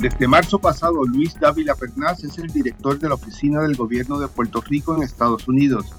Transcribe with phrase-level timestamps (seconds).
[0.00, 4.28] Desde marzo pasado, Luis Dávila Pernás es el director de la Oficina del Gobierno de
[4.28, 5.92] Puerto Rico en Estados Unidos,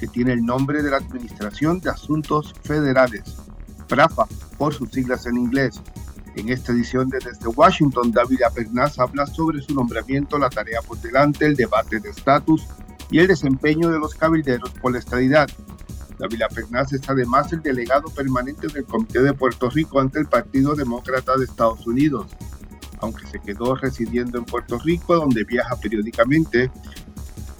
[0.00, 3.22] que tiene el nombre de la Administración de Asuntos Federales,
[3.86, 4.26] PRAFA,
[4.58, 5.80] por sus siglas en inglés.
[6.34, 11.00] En esta edición de Desde Washington, Dávila Pernás habla sobre su nombramiento, la tarea por
[11.00, 12.66] delante, el debate de estatus
[13.08, 15.48] y el desempeño de los cabilderos por la estadidad.
[16.18, 20.74] Dávila Pernás es además el delegado permanente del Comité de Puerto Rico ante el Partido
[20.74, 22.26] Demócrata de Estados Unidos
[23.04, 26.70] aunque se quedó residiendo en Puerto Rico, donde viaja periódicamente.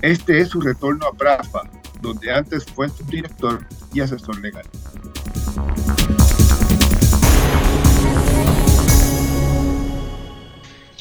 [0.00, 1.62] Este es su retorno a Prafa,
[2.00, 4.64] donde antes fue subdirector y asesor legal.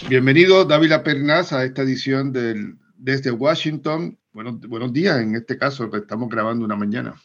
[0.09, 2.33] Bienvenido, Dávila Pernaz, a esta edición
[2.97, 4.17] Desde Washington.
[4.33, 7.15] Bueno, buenos días, en este caso, estamos grabando una mañana.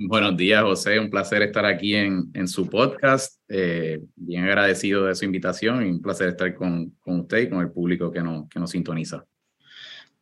[0.00, 1.00] Buenos días, José.
[1.00, 3.42] Un placer estar aquí en, en su podcast.
[3.48, 7.60] Eh, bien agradecido de su invitación y un placer estar con, con usted y con
[7.60, 9.24] el público que, no, que nos sintoniza.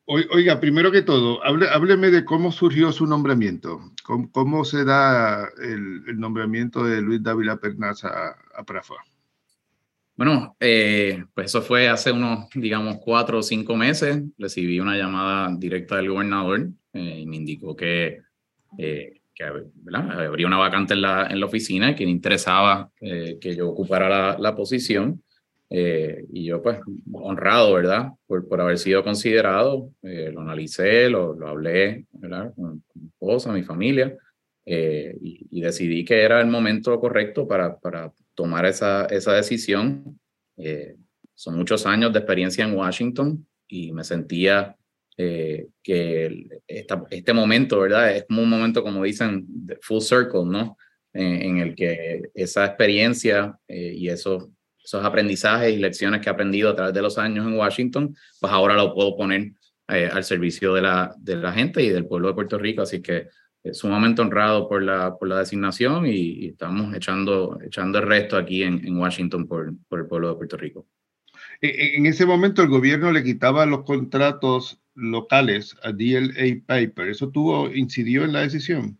[0.06, 3.80] Oiga, primero que todo, hable, hábleme de cómo surgió su nombramiento.
[4.04, 8.94] ¿Cómo, cómo se da el, el, nombramiento de Luis Dávila Pernaz a, a Prafa?
[10.14, 14.22] Bueno, eh, pues eso fue hace unos, digamos, cuatro o cinco meses.
[14.38, 18.20] Recibí una llamada directa del gobernador eh, y me indicó que
[18.78, 23.68] eh, que habría una vacante en la, en la oficina que interesaba eh, que yo
[23.68, 25.22] ocupara la, la posición.
[25.68, 26.78] Eh, y yo, pues,
[27.12, 28.12] honrado, ¿verdad?
[28.26, 32.54] Por, por haber sido considerado, eh, lo analicé, lo, lo hablé, ¿verdad?
[32.54, 34.16] Con, mi esposa, mi familia,
[34.64, 40.18] y, y, decidí que era el momento correcto para, para tomar esa, esa decisión.
[41.34, 44.76] son muchos años de experiencia en Washington y me sentía
[45.18, 48.14] eh, que esta, este momento, ¿verdad?
[48.14, 49.46] Es como un momento, como dicen,
[49.80, 50.76] full circle, ¿no?
[51.14, 54.48] En, el que esa experiencia eh, y esos,
[54.84, 58.52] esos aprendizajes y lecciones que he aprendido a través de los años en Washington, pues
[58.52, 59.52] ahora lo puedo poner
[59.88, 62.82] eh, al servicio de la, de la gente y del pueblo de Puerto Rico.
[62.82, 63.28] Así que
[63.72, 68.86] sumamente honrado por la, por la designación y, estamos echando, echando el resto aquí en,
[68.86, 70.86] en Washington por, por el pueblo de Puerto Rico.
[71.60, 77.08] En ese momento el gobierno le quitaba los contratos locales a DLA Piper.
[77.08, 78.98] ¿Eso tuvo, incidió en la decisión?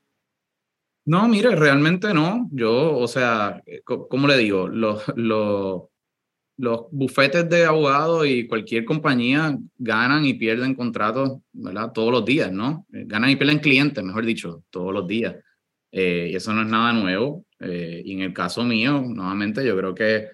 [1.04, 2.48] No, mire, realmente no.
[2.52, 4.68] Yo, o sea, eh, ¿cómo le digo?
[4.68, 5.82] Los, los,
[6.56, 11.92] los bufetes de abogados y cualquier compañía ganan y pierden contratos, ¿verdad?
[11.92, 12.86] Todos los días, ¿no?
[12.92, 15.36] Eh, ganan y pierden clientes, mejor dicho, todos los días.
[15.92, 17.44] Eh, y eso no es nada nuevo.
[17.58, 20.28] y en el caso mío, nuevamente, yo creo que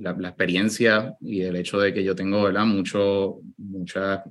[0.00, 2.64] la, experiencia y el hecho de que yo tengo ¿verdad?
[2.64, 4.24] mucho, mucha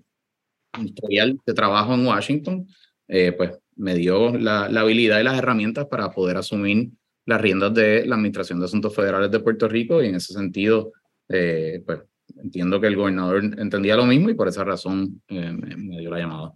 [0.81, 2.67] historial de trabajo en Washington,
[3.07, 6.89] eh, pues me dio la, habilidad y las herramientas para poder asumir
[7.25, 10.93] las riendas de la Administración de Asuntos Federales de Puerto Rico y en ese sentido,
[11.29, 11.99] eh, pues
[12.41, 16.19] entiendo que el gobernador entendía lo mismo y por esa razón eh, me dio la
[16.19, 16.53] llamada.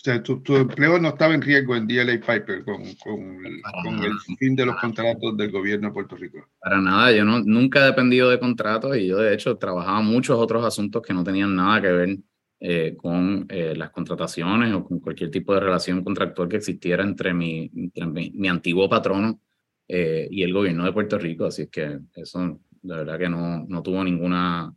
[0.00, 3.42] O sea, tu, tu, empleo no estaba en riesgo en DLA Piper con, con,
[3.84, 6.38] con, el, fin de los contratos del gobierno de Puerto Rico.
[6.58, 10.38] Para nada, yo no, nunca he dependido de contratos y yo de hecho trabajaba muchos
[10.38, 12.18] otros asuntos que no tenían nada que ver
[12.60, 17.34] eh, con eh, las contrataciones o con cualquier tipo de relación contractual que existiera entre
[17.34, 19.38] mi, entre mi, mi antiguo patrono
[19.86, 21.44] eh, y el gobierno de Puerto Rico.
[21.44, 24.74] Así es que eso, de verdad que no, no tuvo ninguna,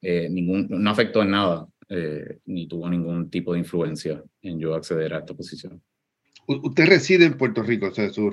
[0.00, 4.74] eh, ningún, no afectó en nada eh, ni tuvo ningún tipo de influencia en yo
[4.74, 5.80] acceder a esta posición.
[6.48, 8.30] Usted reside en Puerto Rico, o sea, su,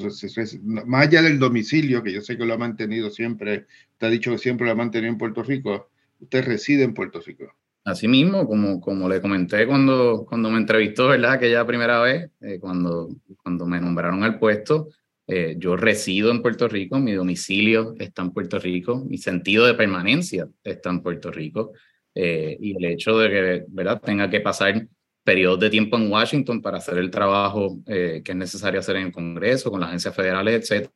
[0.64, 3.66] más allá del domicilio, que yo sé que lo ha mantenido siempre,
[3.98, 7.20] te ha dicho que siempre lo ha mantenido en Puerto Rico, usted reside en Puerto
[7.22, 7.52] Rico.
[7.86, 11.34] Así mismo, como, como le comenté cuando, cuando me entrevistó, ¿verdad?
[11.34, 13.10] Aquella primera vez, eh, cuando,
[13.42, 14.90] cuando me nombraron al puesto,
[15.26, 19.74] eh, yo resido en Puerto Rico, mi domicilio está en Puerto Rico, mi sentido de
[19.74, 21.74] permanencia está en Puerto Rico.
[22.16, 24.02] Eh, y el hecho de que ¿verdad?
[24.02, 24.88] tenga que pasar
[25.24, 29.08] periodos de tiempo en Washington para hacer el trabajo eh, que es necesario hacer en
[29.08, 30.92] el Congreso, con las agencias federales, etcétera,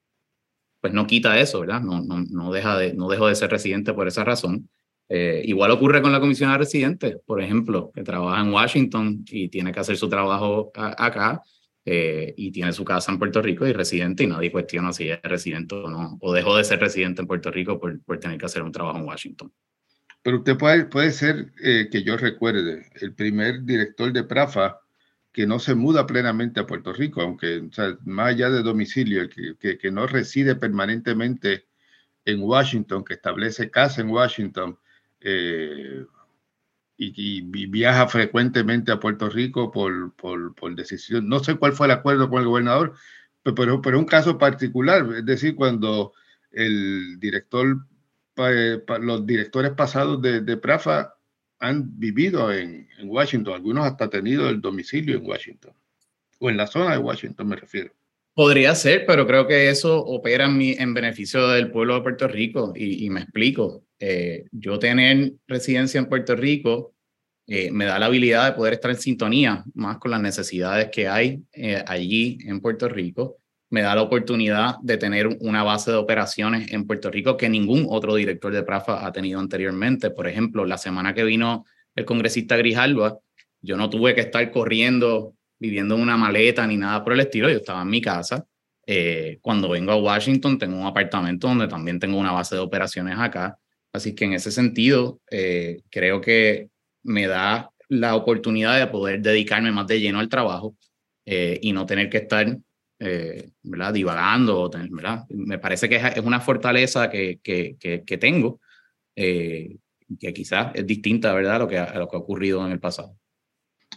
[0.82, 1.82] pues no quita eso, ¿verdad?
[1.82, 4.70] No, no, no, deja de, no dejo de ser residente por esa razón.
[5.10, 9.48] Eh, igual ocurre con la comisión de residentes, por ejemplo, que trabaja en Washington y
[9.50, 11.42] tiene que hacer su trabajo acá
[11.86, 15.22] eh, y tiene su casa en Puerto Rico y residente y nadie cuestiona si es
[15.24, 18.46] residente o no, o dejó de ser residente en Puerto Rico por, por tener que
[18.46, 19.54] hacer un trabajo en Washington.
[20.28, 24.82] Pero usted puede, puede ser, eh, que yo recuerde, el primer director de Prafa
[25.32, 29.30] que no se muda plenamente a Puerto Rico, aunque o sea, más allá de domicilio,
[29.30, 31.68] que, que, que, no reside permanentemente
[32.26, 34.78] en Washington, que establece casa en Washington
[35.22, 36.06] eh,
[36.98, 41.30] y, y, viaja frecuentemente a Puerto Rico por, por, por, decisión.
[41.30, 42.96] No sé cuál fue el acuerdo con el gobernador,
[43.44, 46.12] pero, pero un caso particular, es decir, cuando
[46.52, 47.78] el director
[48.38, 51.14] los directores pasados de, de Prafa
[51.60, 55.74] han vivido en, en, Washington, algunos hasta tenido el domicilio en Washington,
[56.40, 57.92] o en la zona de Washington me refiero.
[58.34, 62.28] Podría ser, pero creo que eso opera en, mi, en beneficio del pueblo de Puerto
[62.28, 63.84] Rico y, y me explico.
[64.00, 66.94] Eh, yo tener residencia en Puerto Rico
[67.48, 71.08] eh, me da la habilidad de poder estar en sintonía más con las necesidades que
[71.08, 73.38] hay eh, allí en Puerto Rico.
[73.70, 77.86] Me da la oportunidad de tener una base de operaciones en Puerto Rico que ningún
[77.90, 80.10] otro director de PRAFA ha tenido anteriormente.
[80.10, 81.66] Por ejemplo, la semana que vino
[81.96, 83.18] el congresista Grijalba,
[83.62, 87.50] yo no tuve que estar corriendo, viviendo en una maleta ni nada por el estilo.
[87.50, 88.46] Yo estaba en mi casa.
[88.86, 93.18] Eh, cuando vengo a Washington, tengo un apartamento donde también tengo una base de operaciones
[93.20, 93.58] acá.
[93.92, 95.20] Así que en ese sentido,
[95.90, 96.70] creo que
[97.04, 100.76] me da la oportunidad de poder dedicarme más de lleno al trabajo
[101.26, 102.58] eh, y no tener que estar
[103.00, 103.94] eh, ¿verdad?
[103.94, 104.70] divagando.
[104.70, 105.26] ¿verdad?
[105.30, 108.60] Me parece que es, una fortaleza que, que, que, tengo,
[109.16, 109.78] eh,
[110.20, 111.56] que quizás es distinta ¿verdad?
[111.56, 113.18] A, lo que, a lo que ha ocurrido en el pasado.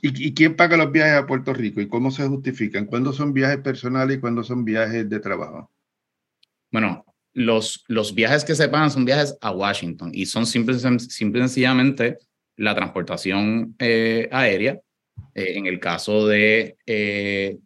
[0.02, 2.87] ¿Y, ¿Y, quién paga los viajes a Puerto Rico y cómo se justifican?
[2.87, 5.70] ¿Cuándo son viajes personales y cuándo son viajes de trabajo?
[6.70, 11.41] Bueno, los, los viajes que se pagan son viajes a Washington y son simple, simple
[11.41, 12.19] sencillamente
[12.56, 14.81] la transportación eh, aérea.
[15.35, 17.58] Eh, en el caso de eh,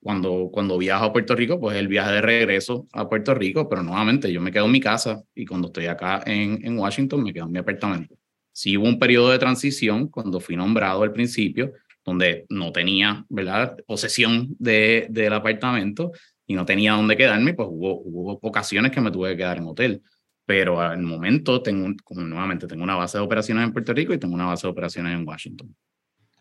[0.00, 3.82] cuando, cuando viajo a Puerto Rico, pues el viaje de regreso a Puerto Rico, pero
[3.82, 7.32] nuevamente yo me quedo en mi casa y cuando estoy acá en, en Washington me
[7.32, 8.16] quedo en mi apartamento.
[8.52, 11.72] Sí hubo un periodo de transición cuando fui nombrado al principio,
[12.04, 16.12] donde no tenía, ¿verdad?, posesión de, del apartamento
[16.46, 19.66] y no tenía dónde quedarme, pues hubo, hubo ocasiones que me tuve que quedar en
[19.66, 20.02] hotel
[20.48, 24.18] pero al momento tengo, como nuevamente, tengo una base de operaciones en Puerto Rico y
[24.18, 25.76] tengo una base de operaciones en Washington.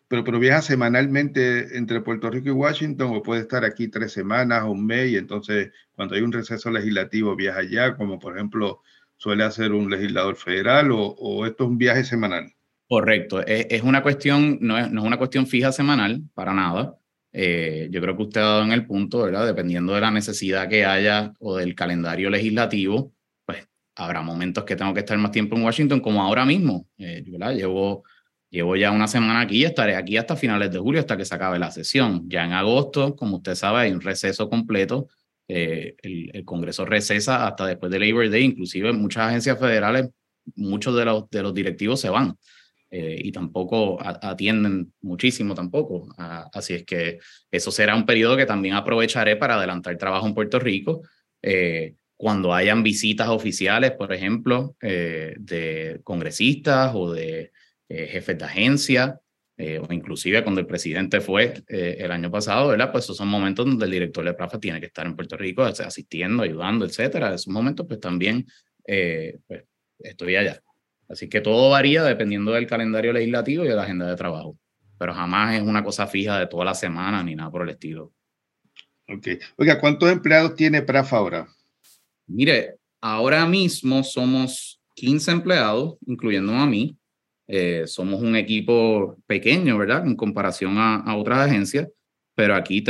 [0.08, 4.64] Pero, pero viaja semanalmente entre Puerto Rico y Washington o puede estar aquí tres semanas
[4.64, 8.82] o un mes y entonces cuando hay un receso legislativo viaja allá, como por ejemplo
[9.18, 12.54] suele hacer un legislador federal o, o esto es un viaje semanal.
[12.88, 16.98] Correcto, es, es una cuestión, no es, no es, una cuestión fija semanal, para nada.
[17.34, 19.46] Eh, yo creo que usted ha dado en el punto, ¿verdad?
[19.46, 23.14] Dependiendo de la necesidad que haya o del calendario legislativo,
[23.98, 26.88] habrá momentos que tengo que estar más tiempo en Washington, como ahora mismo.
[26.98, 28.04] Eh, llevo,
[28.50, 31.36] llevo ya una semana aquí y estaré aquí hasta finales de julio, hasta que se
[31.36, 32.30] acabe la sesión.
[32.30, 35.08] Ya en agosto, como usted sabe, hay un receso completo.
[35.48, 40.10] Eh, el, Congreso recesa hasta después de Labor Day, inclusive muchas agencias federales,
[40.56, 42.36] muchos de los, de los directivos se van.
[42.90, 46.08] Eh, y tampoco atienden muchísimo tampoco.
[46.54, 47.20] Así es que
[47.52, 51.02] eso será un periodo que también aprovecharé para adelantar trabajo en Puerto Rico.
[51.42, 57.52] Eh, cuando hayan visitas oficiales, por ejemplo, eh, de congresistas o de
[57.90, 59.20] eh, jefes de agencia,
[59.58, 62.92] eh, o inclusive cuando el presidente fue el año pasado, ¿verdad?
[62.92, 65.64] Pues esos son momentos donde el director de PRAFA tiene que estar en Puerto Rico
[65.64, 67.34] asistiendo, ayudando, etcétera.
[67.34, 68.46] Esos momentos, pues también
[68.86, 69.64] pues,
[70.00, 70.62] estoy allá.
[71.10, 74.58] Así que todo varía dependiendo del calendario legislativo y de la agenda de trabajo,
[75.00, 78.14] pero jamás es una cosa fija de toda la semana ni nada por el estilo.
[79.08, 79.28] Ok.
[79.56, 81.48] Oiga, ¿cuántos empleados tiene PRAFA ahora?
[82.28, 86.97] Mire, ahora mismo somos 15 empleados, incluyendo a mí.
[87.48, 90.06] Eh, somos un equipo pequeño, ¿verdad?
[90.06, 91.88] En comparación a, otras agencias,
[92.36, 92.84] pero aquí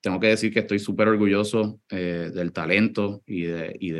[0.00, 3.92] tengo que decir que estoy súper orgulloso eh, del talento y de y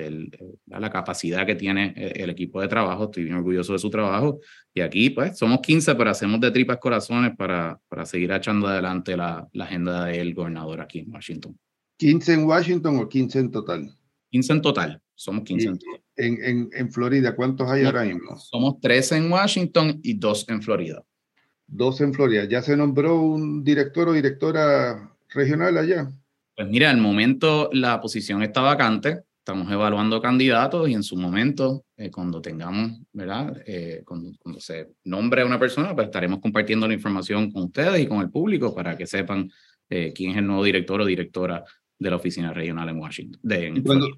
[0.66, 3.04] la capacidad que tiene eh, el equipo de trabajo.
[3.04, 4.40] Estoy bien orgulloso de su trabajo.
[4.74, 9.16] Y aquí, pues, somos 15, pero hacemos de tripas corazones para, para seguir echando adelante
[9.16, 11.56] la, la agenda del gobernador aquí en Washington.
[12.00, 13.99] ¿15 en Washington o 15 en total?
[14.30, 15.02] 15 en total.
[15.14, 16.00] Somos 15 en total.
[16.16, 18.36] En, en, Florida, ¿cuántos hay ahora mismo?
[18.36, 21.04] Somos 13 en Washington y 2 en Florida.
[21.66, 22.44] Dos en Florida.
[22.44, 26.10] ¿Ya se nombró un director o directora regional allá?
[26.56, 29.22] Pues mira, al momento la posición está vacante.
[29.38, 33.62] Estamos evaluando candidatos y en su momento, eh, cuando tengamos, ¿verdad?
[33.66, 38.00] Eh, cuando, cuando, se nombre a una persona, pues estaremos compartiendo la información con ustedes
[38.00, 39.50] y con el público para que sepan
[39.88, 41.64] eh, quién es el nuevo director o directora
[42.00, 43.40] de la oficina regional en Washington.
[43.76, 44.08] ¿Y, cuando,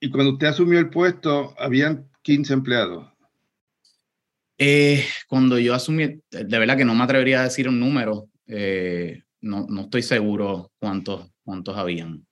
[0.00, 3.06] y, cuando, usted asumió el puesto, habían 15 empleados.
[4.58, 9.22] Eh, cuando yo asumí, de verdad que no me atrevería a decir un número, eh,
[9.42, 12.26] no, no estoy seguro cuántos, cuántos habían.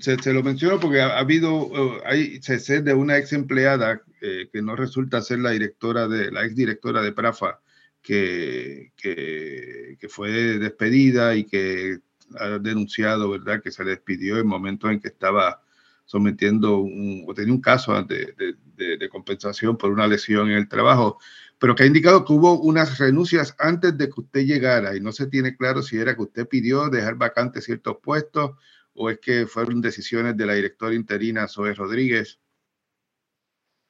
[0.00, 4.48] Se, se, lo menciono porque ha, habido, uh, hay, se de una ex empleada eh,
[4.50, 7.60] que no resulta ser la directora de, la ex directora de Prafa,
[8.00, 11.98] que, que, que fue despedida y que
[12.38, 15.62] ha denunciado, ¿verdad?, que se despidió en momentos en que estaba
[16.04, 18.34] sometiendo un, o tenía un caso de,
[18.76, 21.18] de, de, compensación por una lesión en el trabajo,
[21.58, 25.12] pero que ha indicado que hubo unas renuncias antes de que usted llegara y no
[25.12, 28.52] se tiene claro si era que usted pidió dejar vacantes ciertos puestos
[28.94, 32.40] o es que fueron decisiones de la directora interina Zoe Rodríguez.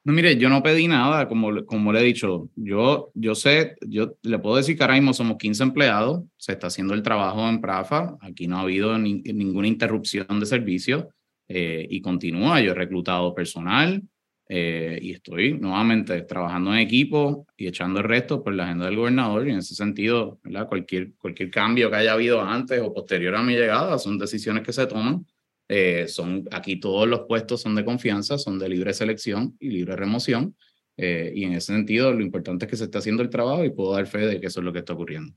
[0.03, 2.49] No, mire, yo no pedí nada, como, como le he dicho.
[2.55, 6.67] Yo, yo sé, yo le puedo decir que ahora mismo somos 15 empleados, se está
[6.67, 11.09] haciendo el trabajo en Prafa, aquí no ha habido ninguna interrupción de servicio
[11.47, 12.61] eh, y continúa.
[12.61, 14.01] Yo he reclutado personal
[14.49, 18.95] eh, y estoy nuevamente trabajando en equipo y echando el resto por la agenda del
[18.95, 19.47] gobernador.
[19.47, 20.39] Y en ese sentido.
[20.67, 24.73] Cualquier, cualquier cambio que haya habido antes o posterior a mi llegada son decisiones que
[24.73, 25.25] se toman
[25.73, 29.95] eh, son, aquí todos los puestos son de confianza, son de libre selección y libre
[29.95, 30.53] remoción.
[30.97, 33.69] Eh, y en ese sentido, lo importante es que se esté haciendo el trabajo y
[33.69, 35.33] puedo dar fe de que eso es lo que está ocurriendo.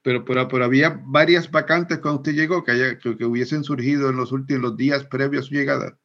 [0.00, 4.16] Pero, pero, pero había varias vacantes cuando usted llegó que, haya, que, hubiesen surgido en
[4.16, 5.98] los últimos días previos a su llegada.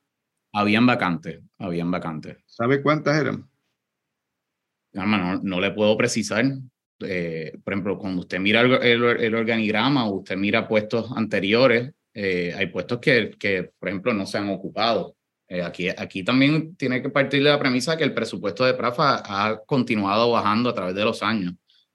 [0.52, 2.40] Habían vacantes, habían vacantes.
[2.48, 3.50] ¿Sabe cuántas eran?
[4.92, 6.44] No, no, le puedo precisar.
[7.00, 12.54] Eh, por ejemplo, cuando usted mira el, el, organigrama o usted mira puestos anteriores, eh,
[12.56, 15.16] hay puestos que, que, por ejemplo, no se han ocupado.
[15.48, 19.22] Eh, aquí, aquí también tiene que partir de la premisa que el presupuesto de PRAFA
[19.26, 21.54] ha continuado bajando a través de los años.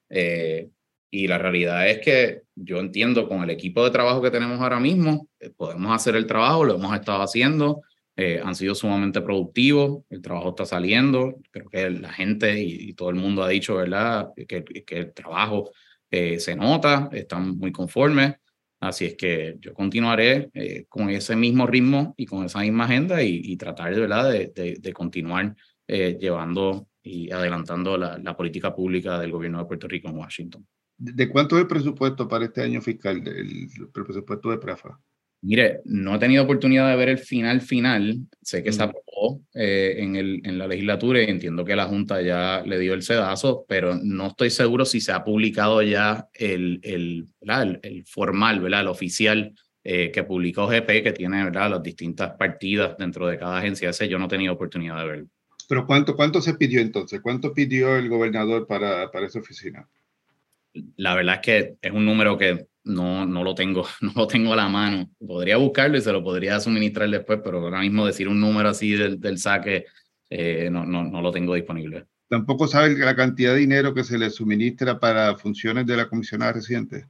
[0.08, 0.68] Eh,
[1.10, 4.80] y la realidad es que yo entiendo con el equipo de trabajo que tenemos ahora
[4.80, 7.82] mismo, podemos hacer el trabajo, lo hemos estado haciendo,
[8.16, 13.16] han sido sumamente productivos, el trabajo está saliendo, creo que la gente y, todo el
[13.16, 15.70] mundo ha dicho, ¿verdad?, que, que el trabajo
[16.10, 18.34] se nota, están muy conformes.
[18.80, 23.22] Así es que yo continuaré eh, con ese mismo ritmo y con esa misma agenda
[23.22, 24.30] y, tratar de, ¿verdad?
[24.30, 25.56] de, de, continuar
[25.88, 30.66] eh, llevando y adelantando la, la, política pública del gobierno de Puerto Rico en Washington.
[30.98, 35.00] ¿De cuánto es el presupuesto para este año fiscal, el, el presupuesto de PRAFA?
[35.42, 38.18] Mire, no he tenido oportunidad de ver el final final.
[38.42, 42.20] Sé que se aprobó eh, en, el, en la legislatura y entiendo que la Junta
[42.22, 46.80] ya le dio el sedazo, pero no estoy seguro si se ha publicado ya el,
[46.82, 47.26] el,
[47.82, 48.80] el, formal, ¿verdad?
[48.80, 51.70] el oficial eh, que publicó GP, que tiene ¿verdad?
[51.70, 53.90] las distintas partidas dentro de cada agencia.
[53.90, 55.28] Ese yo no he tenido oportunidad de verlo.
[55.68, 57.20] ¿Pero cuánto, cuánto se pidió entonces?
[57.20, 59.88] ¿Cuánto pidió el gobernador para, para esa oficina?
[60.96, 64.52] La verdad es que es un número que no, no, lo tengo, no lo tengo
[64.52, 65.10] a la mano.
[65.18, 68.92] Podría buscarlo y se lo podría suministrar después, pero ahora mismo decir un número así
[68.92, 69.84] del, del saque
[70.28, 72.06] eh, no, no, no lo tengo disponible.
[72.28, 76.52] ¿Tampoco sabe la cantidad de dinero que se le suministra para funciones de la comisionada
[76.52, 77.06] reciente?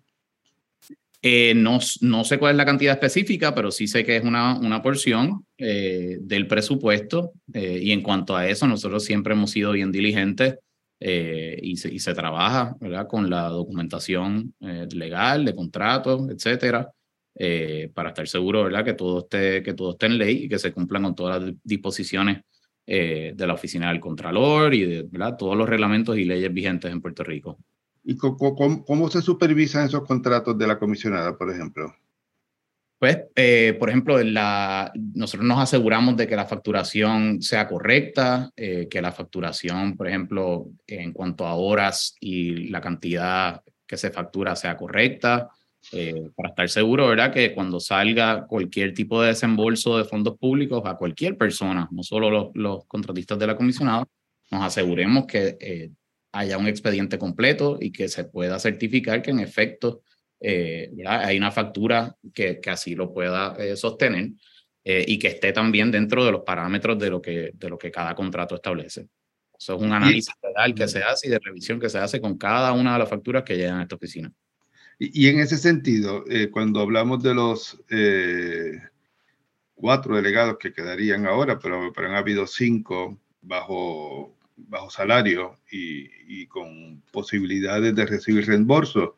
[1.23, 4.59] Eh, no, no, sé cuál es la cantidad específica, pero sí sé que es una,
[4.59, 7.33] una porción eh, del presupuesto.
[7.53, 10.57] y en cuanto a eso, nosotros siempre hemos sido bien diligentes
[10.99, 13.07] eh, y, se, trabaja ¿verdad?
[13.07, 16.91] con la documentación eh, legal, de contratos, etcétera,
[17.35, 18.85] eh, para estar seguro ¿verdad?
[18.85, 21.55] Que, todo esté, que todo esté en ley y que se cumplan con todas las
[21.63, 22.43] disposiciones
[22.89, 25.37] de la Oficina del Contralor y de ¿verdad?
[25.37, 27.59] todos los reglamentos y leyes vigentes en Puerto Rico.
[28.05, 31.93] ¿Y cómo se supervisan esos contratos de la comisionada, por ejemplo?
[32.99, 38.89] Pues, eh, por ejemplo, la, nosotros nos aseguramos de que la facturación sea correcta, eh,
[38.91, 44.57] que la facturación, por ejemplo, en cuanto a horas y la cantidad que se factura
[44.57, 45.51] sea correcta,
[45.93, 47.33] eh, para estar seguro, ¿verdad?
[47.33, 52.31] Que cuando salga cualquier tipo de desembolso de fondos públicos a cualquier persona, no solo
[52.31, 54.07] los, los contratistas de la comisionada,
[54.51, 55.91] nos aseguremos que
[56.33, 60.03] haya un expediente completo y que se pueda certificar que en efecto
[60.49, 64.31] eh, hay una factura que, que así lo pueda eh, sostener
[64.85, 67.91] eh, y que esté también dentro de los parámetros de lo que, de lo que
[67.91, 69.09] cada contrato establece.
[69.59, 72.39] Eso es un análisis real que se hace y de revisión que se hace con
[72.39, 74.33] cada una de las facturas que llegan a esta oficina.
[75.01, 77.77] Y, en ese sentido, cuando hablamos de los
[79.75, 86.47] cuatro delegados que quedarían ahora, pero, pero han habido cinco bajo, bajo salario y, y
[86.47, 89.17] con posibilidades de recibir reembolso,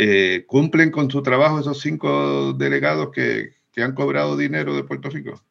[0.00, 5.10] eh, ¿cumplen con su trabajo esos cinco delegados que, que han cobrado dinero de Puerto
[5.10, 5.42] Rico?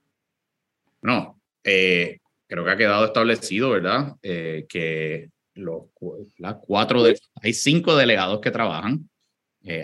[1.01, 4.15] No, eh, creo que ha quedado establecido, ¿verdad?
[4.23, 5.83] Eh, que los
[6.61, 9.09] cuatro de, hay cinco delegados que trabajan,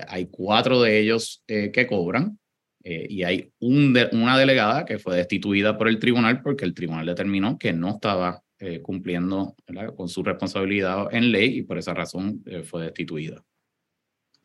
[0.08, 2.40] hay cuatro de ellos que cobran
[2.84, 7.58] y hay un una delegada que fue destituida por el tribunal porque el tribunal determinó
[7.58, 8.42] que no estaba
[8.82, 9.56] cumpliendo
[9.98, 13.44] con su responsabilidad en ley y por esa razón fue destituida.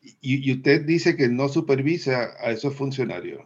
[0.01, 3.41] Y, usted dice que no supervisa a esos funcionarios.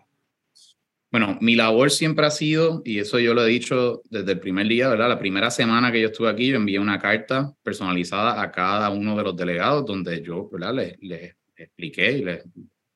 [1.11, 4.67] Bueno, mi labor siempre ha sido, y eso yo lo he dicho desde el primer
[4.67, 5.09] día, ¿verdad?
[5.09, 9.15] La primera semana que yo estuve aquí, yo envié una carta personalizada a cada uno
[9.15, 10.73] de los delegados donde yo, ¿verdad?
[11.01, 12.43] Les, expliqué y les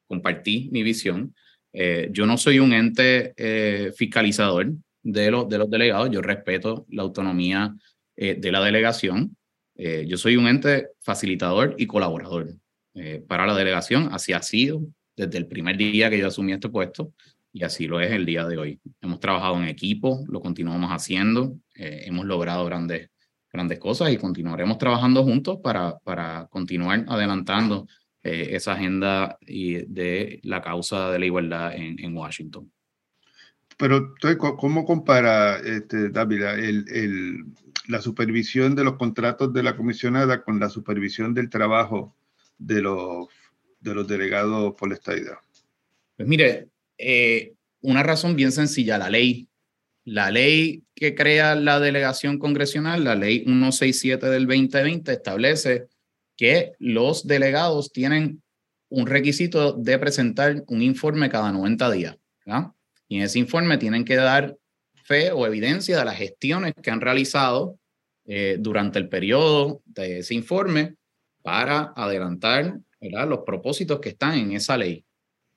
[0.08, 1.34] compartí mi visión.
[1.72, 4.74] Eh, yo no soy un ente eh, fiscalizador
[5.04, 7.76] de los, de los delegados, yo respeto la autonomía
[8.16, 9.38] eh, de la delegación.
[9.76, 12.58] yo soy un ente facilitador y colaborador.
[13.00, 14.10] Eh, para la delegación.
[14.12, 14.82] Así ha sido
[15.16, 17.14] desde el primer día que yo asumí este puesto.
[17.54, 18.80] y así lo es el día de hoy.
[19.02, 23.10] Hemos trabajado en equipo, lo continuamos haciendo, eh, hemos logrado grandes,
[23.52, 27.88] grandes cosas y continuaremos trabajando juntos para, para continuar adelantando
[28.22, 32.72] eh, esa agenda de la causa de la igualdad en, Washington.
[33.78, 34.14] Pero,
[34.58, 36.56] ¿cómo compara, este, Dávila,
[37.88, 42.17] la supervisión de los contratos de la comisionada con la supervisión del trabajo
[42.58, 43.28] de los,
[43.80, 45.38] de los delegados por la estadidad?
[46.16, 49.48] Pues mire, eh, una razón bien sencilla, la ley.
[50.04, 55.88] La ley que crea la delegación congresional, la ley 167 del 2020, establece
[56.36, 58.42] que los delegados tienen
[58.90, 62.18] un requisito de presentar un informe cada 90 días.
[63.10, 64.56] Y en ese informe tienen que dar
[65.04, 67.78] fe o evidencia de las gestiones que han realizado
[68.26, 70.97] eh, durante el periodo de ese informe
[71.48, 75.06] para adelantar los propósitos que están en esa ley.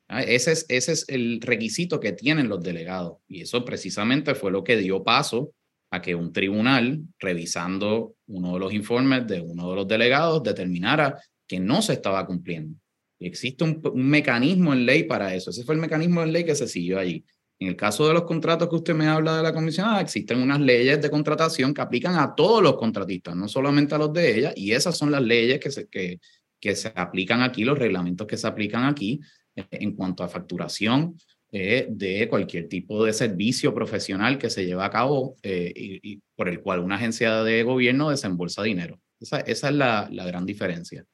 [0.06, 4.52] Ah, ese es, ese es el requisito que tienen los delegados y eso precisamente fue
[4.52, 5.52] lo que dio paso
[5.90, 11.20] a que un tribunal, revisando uno de los informes de uno de los delegados, determinara
[11.49, 12.78] que no se estaba cumpliendo.
[13.18, 15.50] Existe un, mecanismo en ley para eso.
[15.50, 17.25] Ese fue el mecanismo en ley que se siguió allí.
[17.61, 20.61] En el caso de los contratos que usted me habla de la comisionada, existen unas
[20.61, 24.52] leyes de contratación que aplican a todos los contratistas, no solamente a los de ella,
[24.57, 26.21] y esas son las leyes que se, que,
[26.59, 29.21] que se aplican aquí, los reglamentos que se aplican aquí,
[29.55, 31.17] en cuanto a facturación
[31.52, 36.49] eh, de cualquier tipo de servicio profesional que se lleva a cabo eh, y, por
[36.49, 39.00] el cual una agencia de gobierno desembolsa dinero.
[39.19, 41.05] Esa, esa es la, la, gran diferencia.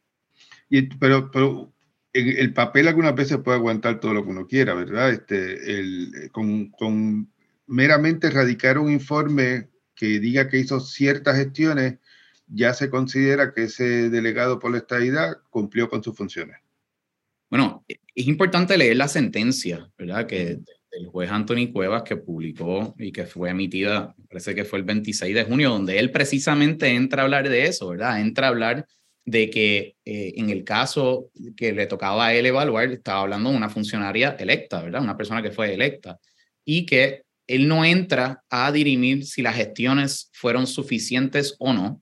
[0.69, 1.73] Y, pero, pero
[2.17, 5.11] el papel algunas veces puede aguantar todo lo que uno quiera, ¿verdad?
[5.11, 7.31] Este, el, con, con
[7.67, 11.99] meramente radicar un informe que diga que hizo ciertas gestiones,
[12.47, 16.57] ya se considera que ese delegado por la estadidad cumplió con sus funciones.
[17.51, 20.27] Bueno, es importante leer la sentencia, ¿verdad?
[20.27, 24.85] Que el juez Anthony Cuevas que publicó y que fue emitida, parece que fue el
[24.85, 28.21] 26 de junio, donde él precisamente entra a hablar de eso, ¿verdad?
[28.21, 28.87] Entra a hablar
[29.27, 33.57] de que eh, en el caso que le tocaba a él evaluar, estaba hablando de
[33.57, 35.03] una funcionaria electa, ¿verdad?
[35.03, 36.19] Una persona que fue electa
[36.65, 42.01] y que él no entra a dirimir si las gestiones fueron suficientes o no.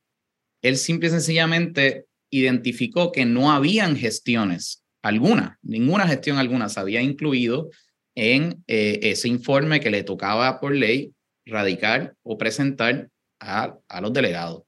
[0.63, 7.03] Él simple y sencillamente identificó que no habían gestiones alguna, ninguna gestión alguna se había
[7.03, 7.71] incluido
[8.15, 11.13] en eh, ese informe que le tocaba por ley
[11.47, 13.09] radicar o presentar
[13.41, 14.64] a, a los delegados.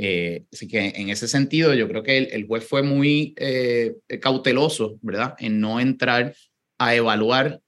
[0.00, 4.96] Eh, así que en ese sentido yo creo que el, juez fue muy eh, cauteloso,
[5.02, 5.34] ¿verdad?
[5.38, 6.34] En no entrar
[6.78, 7.60] a evaluar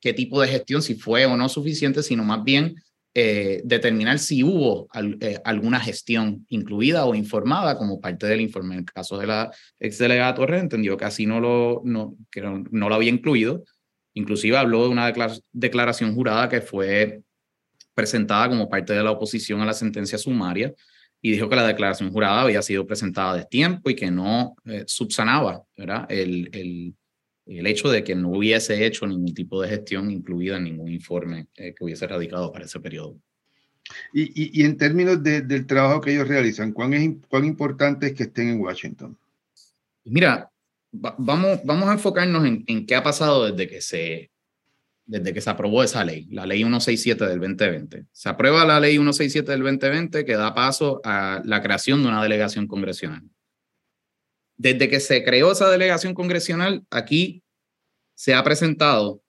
[0.00, 2.76] qué tipo de gestión, si fue o no suficiente, sino más bien
[3.14, 4.88] eh, determinar si hubo
[5.20, 8.74] eh, alguna gestión incluida o informada como parte del informe.
[8.74, 12.40] En el caso de la ex delegada Torres, entendió que así no lo, no, que
[12.40, 13.64] no, lo había incluido.
[14.14, 15.12] Inclusive habló de una
[15.52, 17.22] declaración jurada que fue
[17.94, 20.74] presentada como parte de la oposición a la sentencia sumaria
[21.22, 24.84] y dijo que la declaración jurada había sido presentada de tiempo y que no eh,
[24.86, 26.06] subsanaba ¿verdad?
[26.08, 26.94] El, el,
[27.46, 31.48] el hecho de que no hubiese hecho ningún tipo de gestión incluida en ningún informe
[31.56, 33.16] eh, que hubiese radicado para ese periodo.
[34.12, 38.14] Y, y, en términos de, del trabajo que ellos realizan, ¿cuán, es, cuán importante es
[38.14, 39.18] que estén en Washington?
[40.04, 40.48] Mira,
[40.92, 44.30] vamos, vamos a enfocarnos en, en, qué ha pasado desde que, se,
[45.10, 48.06] desde que se aprobó esa ley, la ley 167 del 2020.
[48.12, 52.22] Se aprueba la ley 167 del 2020 que da paso a la creación de una
[52.22, 53.22] delegación congresional.
[54.56, 57.42] Desde que se creó esa delegación congresional, aquí
[58.14, 59.20] se ha presentado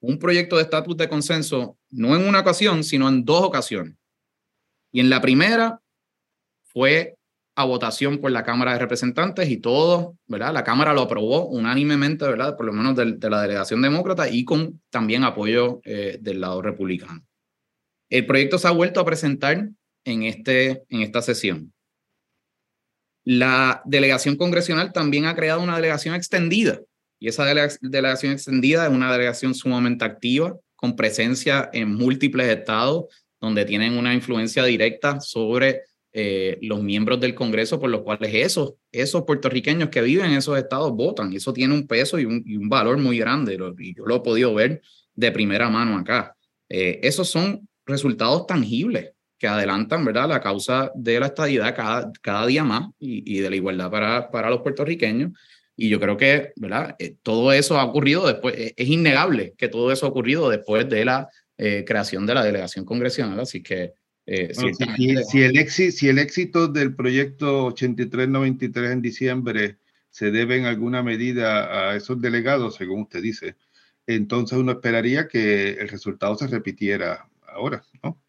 [0.00, 3.96] un proyecto de estatus de consenso, no en una ocasión, sino en dos ocasiones.
[4.90, 5.82] Y en la primera
[6.62, 7.18] fue
[7.60, 10.52] a votación por la Cámara de Representantes y todo, ¿verdad?
[10.52, 12.56] La Cámara lo aprobó unánimemente, ¿verdad?
[12.56, 16.62] Por lo menos de, de la delegación demócrata y con también apoyo eh, del lado
[16.62, 17.22] republicano.
[18.08, 19.68] El proyecto se ha vuelto a presentar
[20.04, 21.72] en, este, en esta sesión.
[23.24, 26.80] La delegación congresional también ha creado una delegación extendida
[27.20, 33.04] y esa delegación extendida es una delegación sumamente activa, con presencia en múltiples estados,
[33.38, 38.74] donde tienen una influencia directa sobre eh, los miembros del Congreso, por los cuales esos,
[38.90, 41.32] esos puertorriqueños que viven en esos estados votan.
[41.32, 43.56] Y eso tiene un peso y un, valor muy grande.
[43.78, 44.82] y yo lo he podido ver
[45.14, 46.36] de primera mano acá.
[46.68, 52.44] Eh, esos son resultados tangibles que adelantan, ¿verdad?, la causa de la estadidad cada, cada
[52.46, 55.30] día más y, y de la igualdad para, para los puertorriqueños.
[55.76, 59.68] Y yo creo que, ¿verdad?, eh, todo eso ha ocurrido después, eh, es innegable que
[59.68, 61.28] todo eso ha ocurrido después de la
[61.84, 63.92] creación de la delegación congresional, así que...
[64.30, 69.78] si, si, el éxito, si el éxito del proyecto 8393 en diciembre
[70.10, 73.56] se debe en alguna medida a esos delegados, según usted dice,
[74.06, 78.20] entonces uno esperaría que el resultado se repitiera ahora, ¿no?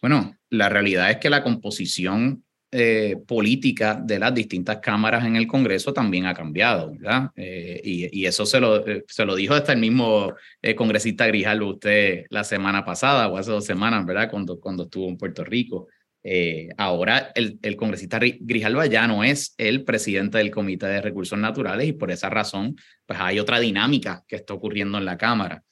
[0.00, 2.44] Bueno, la realidad es que la composición
[2.74, 7.30] eh, política de las distintas cámaras en el Congreso también ha cambiado, ¿verdad?
[7.36, 10.32] Eh, y, eso se lo, eh, se lo dijo hasta el mismo
[10.74, 14.30] congresista Grijalvo usted la semana pasada o hace dos semanas, ¿verdad?
[14.30, 15.88] Cuando, cuando estuvo en Puerto Rico.
[16.78, 21.86] ahora el, el congresista Grijalva ya no es el presidente del Comité de Recursos Naturales
[21.86, 25.62] y por esa razón, pues hay otra dinámica que está ocurriendo en la Cámara.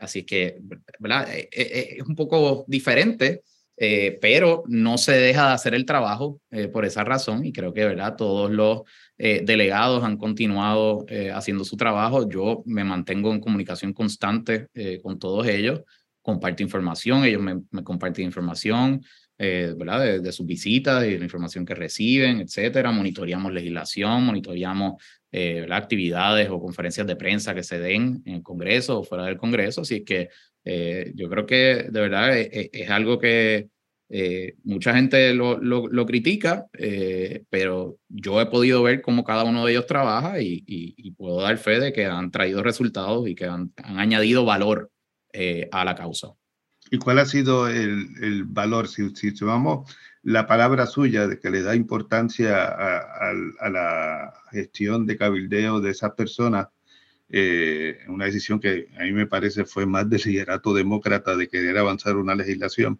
[0.00, 0.60] así que,
[0.98, 1.28] ¿verdad?
[1.30, 3.42] es un poco diferente
[3.76, 7.74] eh, pero no se deja de hacer el trabajo eh, por esa razón y creo
[7.74, 8.82] que verdad todos los
[9.18, 12.28] eh, delegados han continuado haciendo su trabajo.
[12.28, 14.68] Yo me mantengo en comunicación constante
[15.02, 15.82] con todos ellos,
[16.22, 19.02] comparto información, ellos me, comparten información.
[19.38, 20.00] ¿Verdad?
[20.00, 22.90] De, de, sus visitas y de la información que reciben, etcétera.
[22.90, 25.02] Monitoreamos legislación, monitoreamos
[25.70, 29.82] actividades o conferencias de prensa que se den en el Congreso o fuera del Congreso.
[29.82, 30.30] Así que
[30.68, 33.68] eh, yo creo que de verdad eh, eh, es, algo que
[34.64, 36.66] mucha gente lo, lo, critica,
[37.50, 41.80] pero yo he podido ver cómo cada uno de ellos trabaja y, puedo dar fe
[41.80, 44.90] de que han traído resultados y que han, añadido valor
[45.70, 46.32] a la causa.
[46.90, 48.88] ¿Y cuál ha sido el, el valor?
[48.88, 49.90] Si, si tomamos
[50.26, 56.14] la palabra suya de que le da importancia a, la gestión de cabildeo de esas
[56.14, 56.66] personas,
[57.28, 61.78] eh, una decisión que a mí me parece fue más de liderato demócrata de querer
[61.78, 62.98] avanzar una legislación.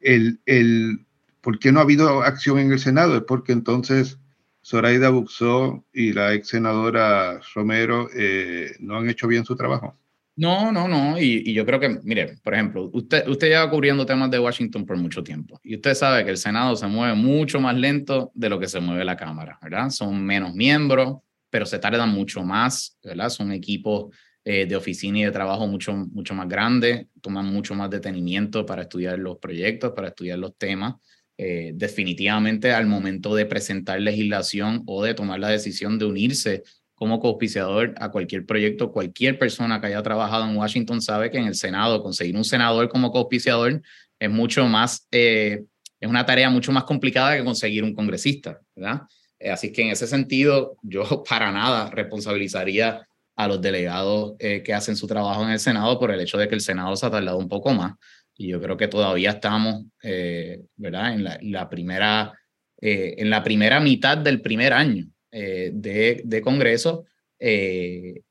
[0.00, 1.04] El, el,
[1.42, 3.18] ¿Por qué no ha habido acción en el Senado?
[3.18, 4.18] Es porque entonces
[4.64, 9.98] Zoraida Buxó y la ex senadora Romero eh, no han hecho bien su trabajo.
[10.42, 11.20] No, no, no.
[11.20, 14.96] Y, yo creo que, mire, por ejemplo, usted, usted lleva cubriendo temas de Washington por
[14.96, 18.58] mucho tiempo y usted sabe que el Senado se mueve mucho más lento de lo
[18.58, 19.90] que se mueve la Cámara, ¿verdad?
[19.90, 23.28] Son menos miembros, pero se tardan mucho más, ¿verdad?
[23.28, 24.12] Son equipos
[24.44, 28.82] eh, de oficina y de trabajo mucho, mucho más grandes, toman mucho más detenimiento para
[28.82, 30.96] estudiar los proyectos, para estudiar los temas.
[31.38, 36.64] Eh, definitivamente al momento de presentar legislación o de tomar la decisión de unirse
[37.02, 41.48] como coauspiciador a cualquier proyecto, cualquier persona que haya trabajado en Washington sabe que en
[41.48, 43.82] el Senado conseguir un senador como coauspiciador
[44.20, 45.64] es mucho más, eh,
[45.98, 49.00] es una tarea mucho más complicada que conseguir un congresista, ¿verdad?
[49.40, 54.72] Eh, así que en ese sentido, yo para nada responsabilizaría a los delegados eh, que
[54.72, 57.10] hacen su trabajo en el Senado por el hecho de que el Senado se ha
[57.10, 57.94] tardado un poco más.
[58.36, 61.14] Y yo creo que todavía estamos, eh, ¿verdad?
[61.14, 62.32] En la, primera,
[62.76, 67.06] en la primera mitad del primer año de, de, Congreso,
[67.38, 68.22] de,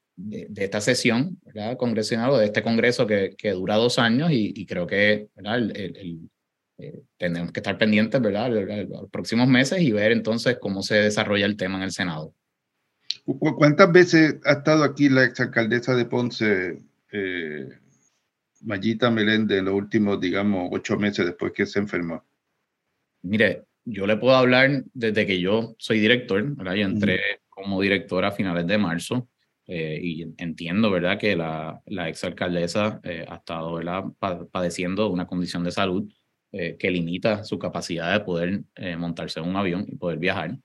[0.56, 1.76] esta sesión, ¿verdad?
[1.78, 5.58] Congresional o de este Congreso que, que dura dos años y, creo que, ¿verdad?
[5.58, 6.30] el,
[6.82, 11.46] eh, tenemos que estar pendientes, ¿verdad?, los próximos meses y ver entonces cómo se desarrolla
[11.46, 12.34] el tema en el Senado.
[13.24, 17.70] ¿Cuántas veces ha estado aquí la exalcaldesa de Ponce, eh,
[18.62, 22.24] Mayita Meléndez, en los últimos, digamos, ocho meses después que se enfermó?
[23.22, 26.76] Mire, yo le puedo hablar desde que yo soy director, ¿verdad?
[26.76, 29.28] Yo entré como director a finales de marzo
[29.68, 34.04] eh, y entiendo, ¿verdad?, que la, la exalcaldesa eh, ha estado, ¿verdad?,
[34.52, 36.12] padeciendo una condición de salud
[36.52, 40.58] eh, que limita su capacidad de poder eh, montarse en un avión y poder viajar.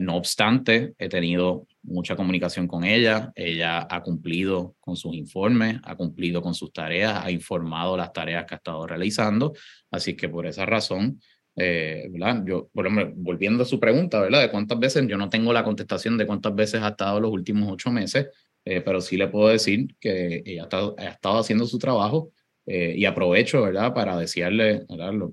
[0.00, 5.96] No obstante, he tenido mucha comunicación con ella, ella ha cumplido con sus informes, ha
[5.96, 9.54] cumplido con sus tareas, ha informado las tareas que ha estado realizando,
[9.90, 11.22] así que por esa razón,
[11.56, 12.42] ¿verdad?
[12.46, 14.42] Yo, volviendo a su pregunta, ¿verdad?
[14.42, 17.70] De cuántas veces, yo no tengo la contestación de cuántas veces ha estado los últimos
[17.70, 18.28] ocho meses,
[18.64, 22.32] pero sí le puedo decir que ella ha estado, ha estado haciendo su trabajo
[22.72, 24.86] eh, y aprovecho, ¿verdad?, para desearle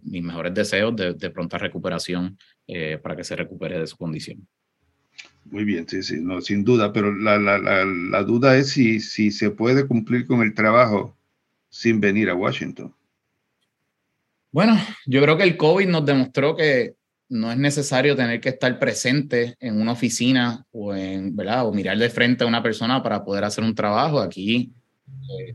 [0.04, 4.48] mis mejores deseos de, pronta recuperación eh, para que se recupere de su condición.
[5.46, 9.30] Muy bien, sí, sí, no, sin duda, pero la, la, la, duda es si, si
[9.30, 11.16] se puede cumplir con el trabajo
[11.70, 12.92] sin venir a Washington.
[14.58, 16.96] Bueno, yo creo que el COVID nos demostró que
[17.30, 21.68] no es necesario tener que estar presente en una oficina o, en, ¿verdad?
[21.68, 24.20] o mirar de frente a una persona para poder hacer un trabajo.
[24.20, 24.74] Aquí
[25.06, 25.54] eh,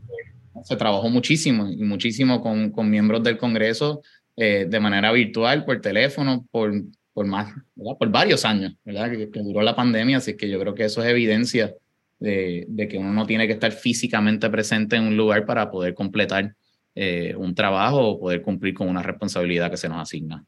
[0.63, 4.03] se trabajó muchísimo y muchísimo con, con miembros del Congreso
[4.37, 6.71] eh, de manera virtual, por teléfono, por,
[7.11, 9.11] por más, por varios años, ¿verdad?
[9.11, 11.75] Que, duró la pandemia, así que yo creo que eso es evidencia
[12.21, 15.93] de, de, que uno no tiene que estar físicamente presente en un lugar para poder
[15.93, 16.55] completar
[16.95, 20.45] eh, un trabajo o poder cumplir con una responsabilidad que se nos asigna.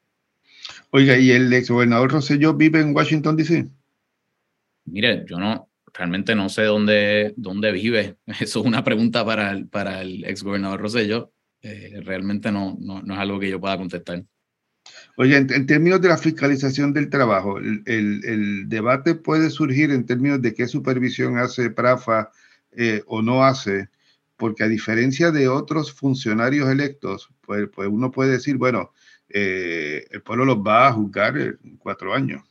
[0.92, 3.68] Oiga, ¿y el ex gobernador Rosselló vive en Washington, D.C.?
[4.86, 8.18] Mire, yo no, realmente no sé dónde, dónde vive.
[8.40, 11.32] Eso es una pregunta para el, para el ex gobernador Rosello.
[11.62, 14.24] Eh, realmente no, no, no, es algo que yo pueda contestar.
[15.18, 20.42] Oye, en, términos de la fiscalización del trabajo, el, el, debate puede surgir en términos
[20.44, 22.30] de qué supervisión hace PRAFA
[22.78, 23.90] eh, o no hace,
[24.38, 28.92] porque a diferencia de otros funcionarios electos, pues, pues uno puede decir, bueno,
[29.30, 32.44] eh, el pueblo los va a juzgar en cuatro años.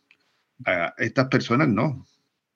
[0.99, 2.07] Estas personas no.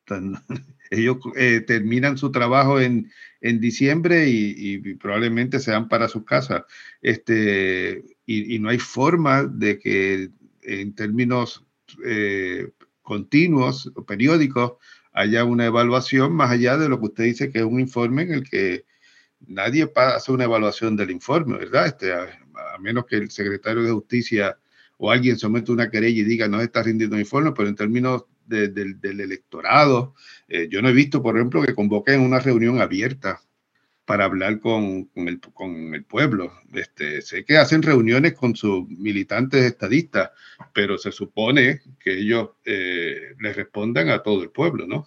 [0.90, 3.10] Ellos eh, terminan su trabajo en,
[3.40, 6.62] en diciembre y, probablemente se van para sus casas.
[7.02, 10.30] Este, y, no hay forma de que
[10.62, 11.64] en términos
[12.04, 12.70] eh,
[13.02, 14.72] continuos o periódicos
[15.12, 18.32] haya una evaluación más allá de lo que usted dice que es un informe en
[18.34, 18.84] el que
[19.48, 21.86] nadie hace una evaluación del informe, ¿verdad?
[21.86, 22.28] Este, a,
[22.80, 24.56] menos que el secretario de Justicia
[24.98, 28.24] o alguien someta una querella y diga no está rindiendo un informe, pero en términos
[28.46, 30.14] del electorado,
[30.48, 33.40] eh, yo no he visto, por ejemplo, que convoquen una reunión abierta
[34.08, 36.50] para hablar con, el, pueblo.
[36.72, 40.30] Este, sé que hacen reuniones con sus militantes estadistas,
[40.72, 45.06] pero se supone que ellos eh, les respondan a todo el pueblo, ¿no?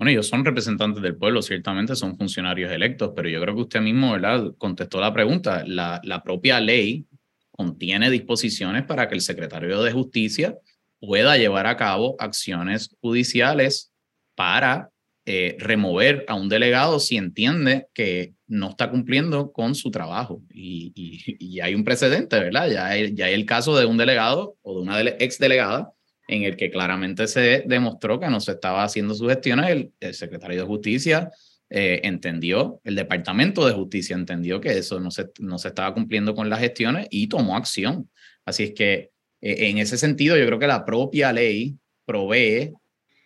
[0.00, 3.82] Bueno, ellos son representantes del pueblo, ciertamente son funcionarios electos, pero yo creo que usted
[3.82, 5.62] mismo, ¿verdad?, contestó la pregunta.
[5.66, 7.04] La, la propia ley
[7.50, 10.56] contiene disposiciones para que el secretario de Justicia
[11.00, 13.92] pueda llevar a cabo acciones judiciales
[14.34, 14.88] para
[15.26, 20.40] eh, remover a un delegado si entiende que no está cumpliendo con su trabajo.
[20.48, 22.70] Y, y, hay un precedente, ¿verdad?
[22.70, 25.92] Ya ya hay el caso de un delegado o de una ex delegada
[26.30, 29.88] en el que claramente se demostró que no se estaba haciendo sus gestiones.
[29.98, 31.30] El, secretario de Justicia
[31.68, 36.36] eh, entendió, el Departamento de Justicia entendió que eso no se, no se estaba cumpliendo
[36.36, 38.08] con las gestiones y tomó acción.
[38.44, 42.74] Así es que eh, en ese sentido, yo creo que la propia ley provee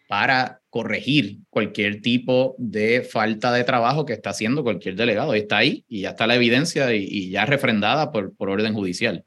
[0.08, 5.34] para corregir cualquier tipo de falta de trabajo que está haciendo cualquier delegado.
[5.34, 9.26] Está ahí y ya está la evidencia y, y ya refrendada por, por orden judicial.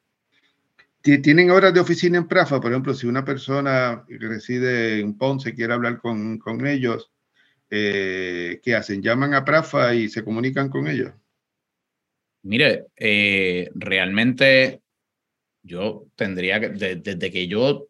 [1.22, 2.60] ¿Tienen horas de oficina en Prafa?
[2.60, 7.12] Por ejemplo, si una persona que reside en Ponce quiere hablar con, con ellos,
[7.70, 9.02] eh, ¿qué hacen?
[9.02, 11.13] ¿Llaman a Prafa y se comunican con ellos?
[12.43, 14.82] Mire, eh, realmente
[15.63, 17.88] yo tendría que, desde que yo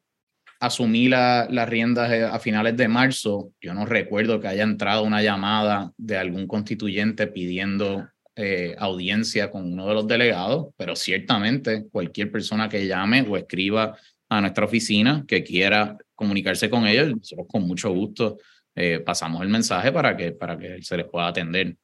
[0.59, 5.03] asumí la, las riendas eh, a finales de marzo, yo no recuerdo que haya entrado
[5.03, 11.87] una llamada de algún constituyente pidiendo eh, audiencia con uno de los delegados, pero ciertamente
[11.91, 13.97] cualquier persona que llame o escriba
[14.29, 18.37] a nuestra oficina que quiera comunicarse con ellos, nosotros con mucho gusto
[18.75, 21.75] eh, pasamos el mensaje para que, para que se les pueda atender.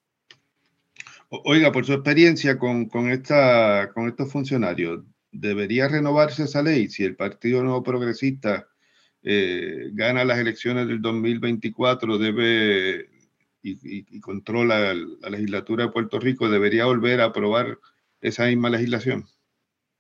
[1.29, 7.03] Oiga, por su experiencia con, con, esta, con estos funcionarios, ¿debería renovarse esa ley si
[7.03, 8.67] el Partido Nuevo Progresista
[9.23, 12.19] eh, gana las elecciones del 2024?
[12.19, 13.09] ¿Debe
[13.63, 17.79] y, controla la legislatura de Puerto Rico, debería volver a aprobar
[18.21, 19.25] esa misma legislación?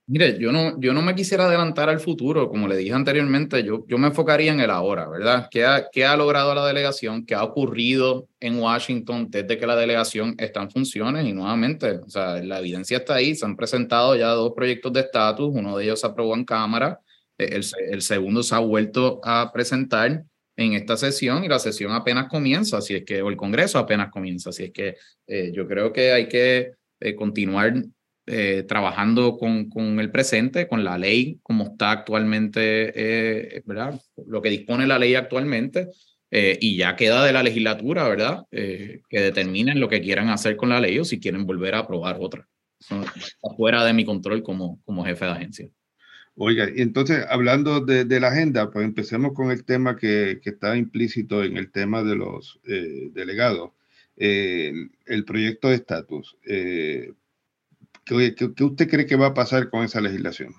[0.05, 3.85] Mire, yo no, yo no me quisiera adelantar al futuro, como le dije anteriormente, yo,
[3.87, 5.47] yo me enfocaría en el ahora, ¿verdad?
[5.49, 7.25] ¿Qué ha, ¿Qué ha logrado la delegación?
[7.25, 11.25] ¿Qué ha ocurrido en Washington desde que la delegación está en funciones?
[11.25, 14.99] Y nuevamente, o sea, la evidencia está ahí, se han presentado ya dos proyectos de
[14.99, 16.99] estatus, uno de ellos se aprobó en Cámara,
[17.37, 22.77] el segundo se ha vuelto a presentar en esta sesión y la sesión apenas comienza,
[22.77, 24.95] así es que, o el Congreso apenas comienza, así es que
[25.27, 27.73] eh, yo creo que hay que eh, continuar
[28.25, 33.99] eh, trabajando con, con el presente, con la ley como está actualmente, ¿verdad?
[34.27, 35.89] Lo que dispone la ley actualmente,
[36.35, 38.45] y ya queda de la legislatura, ¿verdad?
[38.49, 42.17] que determinen lo que quieran hacer con la ley o si quieren volver a aprobar
[42.19, 42.47] otra.
[42.79, 45.69] Eso está fuera de mi control como, como jefe de agencia.
[46.35, 51.43] Oiga, y entonces hablando de, la agenda, pues empecemos con el tema que, está implícito
[51.43, 53.71] en el tema de los eh, delegados,
[54.15, 56.35] el, proyecto de estatus.
[56.45, 57.13] Eh,
[58.03, 60.53] ¿qué, usted cree que va a pasar con esa legislación?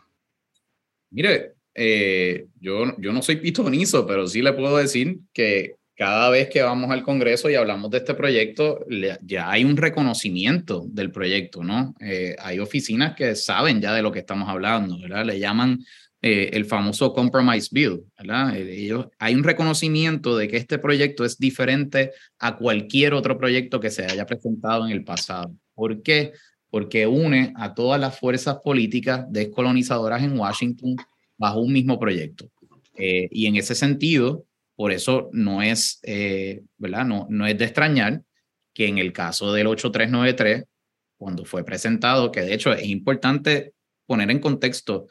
[1.10, 6.48] Mire, eh, yo, yo no soy pitonizo, pero sí le puedo decir que cada vez
[6.48, 8.84] que vamos al Congreso y hablamos de este proyecto,
[9.22, 11.94] ya hay un reconocimiento del proyecto, ¿no?
[12.00, 15.24] Eh, hay oficinas que saben ya de lo que estamos hablando, ¿verdad?
[15.24, 15.84] Le llaman
[16.20, 18.56] eh, el famoso Compromise Bill, ¿verdad?
[18.56, 23.78] Eh, ellos, hay un reconocimiento de que este proyecto es diferente a cualquier otro proyecto
[23.78, 25.54] que se haya presentado en el pasado.
[25.74, 26.32] ¿Por qué?
[26.70, 30.96] Porque une a todas las fuerzas políticas descolonizadoras en Washington
[31.36, 32.50] bajo un mismo proyecto.
[32.96, 37.04] y en ese sentido, por eso no es, eh, ¿verdad?
[37.04, 38.22] No, no es de extrañar
[38.72, 40.64] que en el caso del 8393,
[41.16, 43.72] cuando fue presentado, que de hecho es importante
[44.06, 45.06] poner en contexto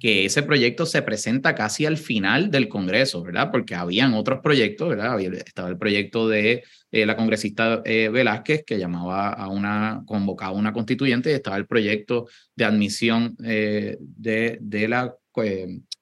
[0.00, 3.50] que ese proyecto se presenta casi al final del Congreso, ¿verdad?
[3.52, 5.20] Porque habían otros proyectos, ¿verdad?
[5.20, 10.58] estaba el proyecto de eh, la congresista eh, Velázquez, que llamaba a una, convocaba a
[10.58, 15.14] una constituyente, y estaba el proyecto de admisión de, de la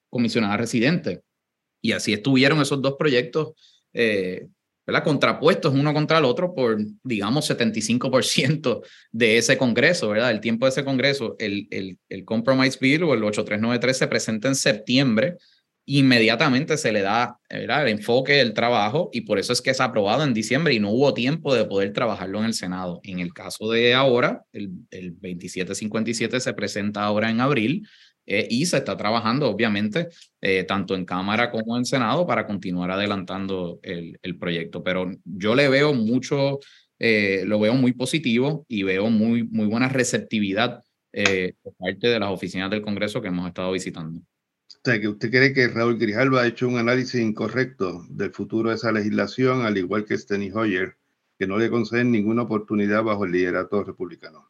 [0.09, 1.21] comisionada residente.
[1.81, 3.53] Y así estuvieron esos dos proyectos,
[3.93, 4.47] eh,
[4.87, 5.05] ¿verdad?
[5.05, 10.31] contrapuestos uno contra el otro por, digamos, 75% de ese Congreso, ¿verdad?
[10.31, 14.49] El tiempo de ese Congreso, el, el, el Compromise Bill o el 8393 se presenta
[14.49, 15.37] en septiembre,
[15.87, 17.83] inmediatamente se le da ¿verdad?
[17.83, 20.91] el enfoque del trabajo y por eso es que es aprobado en diciembre y no
[20.91, 23.01] hubo tiempo de poder trabajarlo en el Senado.
[23.03, 27.89] En el caso de ahora, el, el 2757 se presenta ahora en abril
[28.33, 30.09] eh, y se está trabajando, obviamente,
[30.41, 34.85] eh, tanto en Cámara como en Senado para continuar adelantando el, el proyecto.
[34.85, 36.61] Pero yo le veo mucho,
[37.01, 40.81] eh, lo veo muy positivo y veo muy, muy buena receptividad
[41.63, 44.21] por parte de las oficinas del Congreso que hemos estado visitando.
[44.21, 48.71] O sea, que usted cree que Raúl Grijalva ha hecho un análisis incorrecto del futuro
[48.71, 50.95] de esa legislación, al igual que Steny Hoyer,
[51.37, 54.50] que no le conceden ninguna oportunidad bajo el liderato republicano.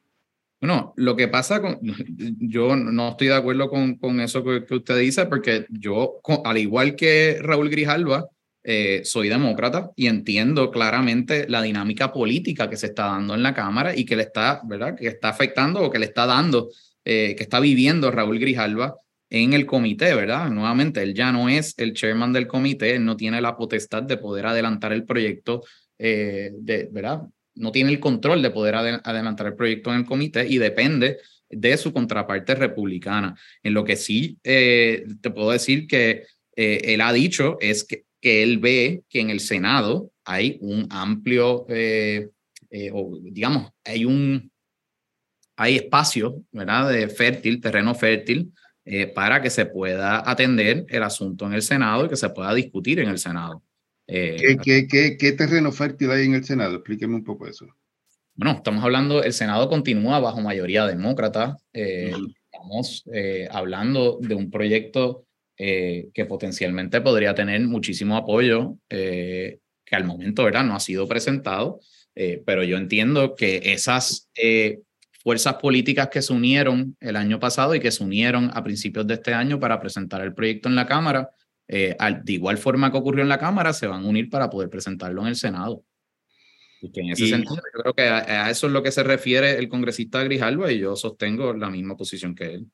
[0.61, 1.79] Bueno, lo que pasa con,
[2.39, 6.97] yo no estoy de acuerdo con, con eso que, usted dice, porque yo, al igual
[6.97, 8.27] que Raúl Grijalva,
[8.63, 13.55] eh, soy demócrata y entiendo claramente la dinámica política que se está dando en la
[13.55, 14.95] Cámara y que le está, ¿verdad?
[14.95, 16.69] Que está afectando o que le está dando,
[17.05, 18.97] eh, que está viviendo Raúl Grijalva
[19.31, 20.51] en el comité, ¿verdad?
[20.51, 24.19] Nuevamente, él ya no es el chairman del comité, él no tiene la potestad de
[24.19, 25.63] poder adelantar el proyecto,
[25.97, 27.23] eh, de, ¿verdad?
[27.55, 31.19] No tiene el control de poder adelantar el proyecto en el comité y depende
[31.51, 33.37] de su contraparte republicana.
[33.63, 36.25] En lo que sí eh, te puedo decir que
[36.57, 41.65] eh, él ha dicho es que, él ve que en el Senado hay un amplio,
[41.71, 42.29] eh,
[42.93, 44.53] o digamos, hay un
[45.57, 46.91] hay espacio, ¿verdad?
[46.91, 48.53] De fértil, terreno fértil,
[49.15, 53.01] para que se pueda atender el asunto en el Senado y que se pueda discutir
[53.01, 53.63] en el Senado.
[54.13, 56.75] Eh, ¿Qué, qué, qué, terreno fértil hay en el Senado?
[56.75, 57.67] Explíqueme un poco eso.
[58.35, 61.57] Bueno, estamos hablando, el Senado continúa bajo mayoría demócrata.
[61.73, 62.13] Eh,
[62.51, 69.61] estamos eh, hablando de un proyecto que potencialmente podría tener muchísimo apoyo, que
[69.93, 70.65] al momento ¿verdad?
[70.65, 71.81] no ha sido presentado,
[72.15, 74.31] pero yo entiendo que esas
[75.23, 79.13] fuerzas políticas que se unieron el año pasado y que se unieron a principios de
[79.13, 81.29] este año para presentar el proyecto en la Cámara,
[81.73, 84.69] eh, de igual forma que ocurrió en la Cámara, se van a unir para poder
[84.69, 85.85] presentarlo en el Senado.
[86.83, 89.57] Y que en ese sentido, yo creo que a, eso es lo que se refiere
[89.57, 92.67] el congresista Grijalva y yo sostengo la misma posición que él.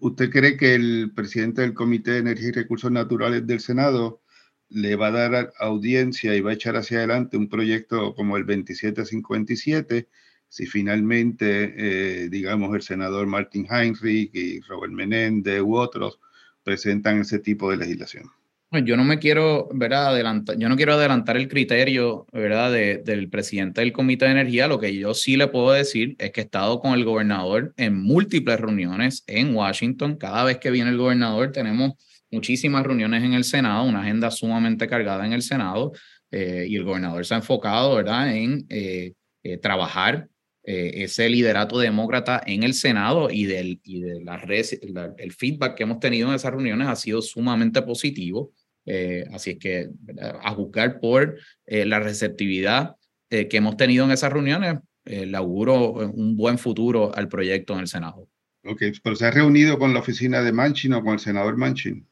[0.00, 4.22] ¿Usted cree que el presidente del Comité de Energía y Recursos Naturales del Senado
[4.68, 8.46] le va a dar audiencia y va a echar hacia adelante un proyecto como el
[8.46, 10.08] 2757
[10.48, 16.20] si finalmente, eh, digamos, el senador Martin Heinrich y Robert Menéndez u otros
[16.64, 18.24] presentan ese tipo de legislación.
[18.82, 19.68] Yo no me quiero.
[19.70, 22.72] Adelantar, yo no quiero adelantar el criterio, ¿verdad?
[22.72, 24.66] del presidente del Comité de Energía.
[24.66, 28.02] Lo que yo sí le puedo decir es que he estado con el gobernador en
[28.02, 30.16] múltiples reuniones en Washington.
[30.16, 31.92] Cada vez que viene el gobernador tenemos
[32.32, 35.92] muchísimas reuniones en el Senado, una agenda sumamente cargada en el Senado
[36.30, 38.34] eh, y el gobernador se ha enfocado, ¿verdad?
[38.34, 39.12] En eh,
[39.44, 40.28] eh, trabajar
[40.66, 44.42] eh, ese liderato demócrata en el Senado y del y de la
[45.18, 48.50] el feedback que hemos tenido en esas reuniones ha sido sumamente positivo.
[48.86, 49.90] Eh, así es que
[50.42, 52.96] a juzgar por eh, la receptividad
[53.28, 57.88] que hemos tenido en esas reuniones, le auguro un buen futuro al proyecto en el
[57.88, 58.28] Senado.
[58.64, 62.06] Ok, pero ¿se ha reunido con la oficina de Manchin o con el senador Manchin?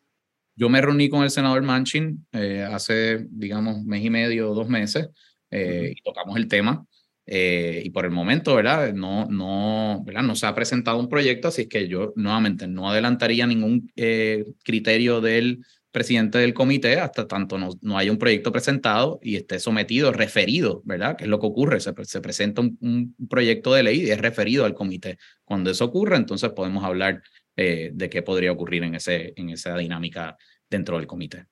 [0.57, 2.27] Yo me reuní con el senador Manchin
[2.73, 5.11] hace, digamos, mes y medio, dos meses,
[5.49, 6.85] y tocamos el tema.
[7.27, 8.93] Eh, y por el momento, ¿verdad?
[8.93, 10.23] No, no, ¿verdad?
[10.23, 15.21] No se ha presentado un proyecto, así que yo nuevamente no adelantaría ningún eh, criterio
[15.21, 20.11] del presidente del comité hasta tanto no, no haya un proyecto presentado y esté sometido,
[20.11, 21.17] referido, ¿verdad?
[21.17, 24.65] Que es lo que ocurre, se, se presenta un, proyecto de ley y es referido
[24.65, 25.19] al comité.
[25.45, 27.23] Cuando eso ocurre, entonces podemos hablar
[27.57, 30.37] eh, de qué podría ocurrir en, ese, en esa dinámica
[30.69, 31.45] dentro del comité.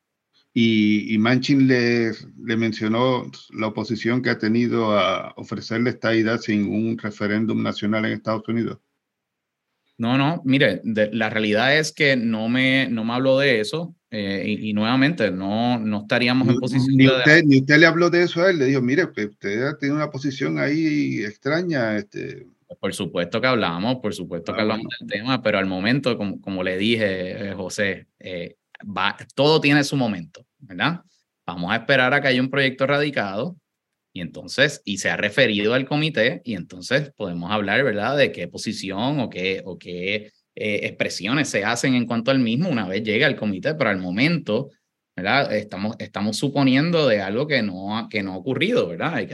[0.53, 2.11] Y, Manchin le,
[2.45, 8.05] le, mencionó la oposición que ha tenido a ofrecerle esta idea sin un referéndum nacional
[8.05, 8.79] en Estados Unidos.
[9.97, 14.57] No, no, mire, la realidad es que no me, no me habló de eso eh,
[14.59, 18.43] y, nuevamente no, no estaríamos en posición ni usted, Ni usted le habló de eso
[18.43, 21.97] a él, le dijo, mire, pues, usted tiene una posición ahí extraña.
[21.97, 22.47] Este...
[22.81, 26.41] Por supuesto que hablamos, por supuesto que ah, hablamos del tema, pero al momento, como,
[26.41, 28.57] como le dije, eh, José, eh,
[29.35, 31.01] todo tiene su momento, ¿verdad?
[31.47, 33.57] Vamos a esperar a que haya un proyecto radicado
[34.13, 38.17] y entonces, y se ha referido al comité y entonces podemos hablar, ¿verdad?
[38.17, 42.69] De qué posición o qué, o qué eh, expresiones se hacen en cuanto al mismo
[42.69, 44.71] una vez llega al comité, pero al momento,
[45.17, 45.55] ¿verdad?
[45.55, 49.27] Estamos, estamos suponiendo de algo que no, que no ha ocurrido, ¿verdad?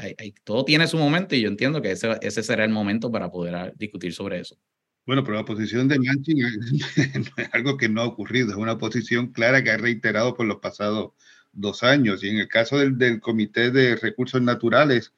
[0.44, 3.72] todo tiene su momento y yo entiendo que ese, ese será el momento para poder
[3.76, 4.58] discutir sobre eso.
[5.06, 6.38] Bueno, pero la posición de Manchin
[7.36, 10.58] es algo que no ha ocurrido, es una posición clara que ha reiterado por los
[10.58, 11.12] pasados
[11.52, 12.24] dos años.
[12.24, 15.14] Y en el caso del, del Comité de Recursos Naturales,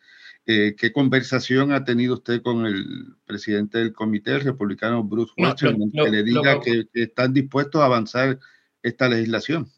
[0.51, 2.87] eh, ¿qué conversación ha tenido usted con el
[3.27, 8.39] presidente del comité, el republicano Bruce Westerman, que le diga que, están dispuestos a avanzar
[8.83, 9.71] esta legislación?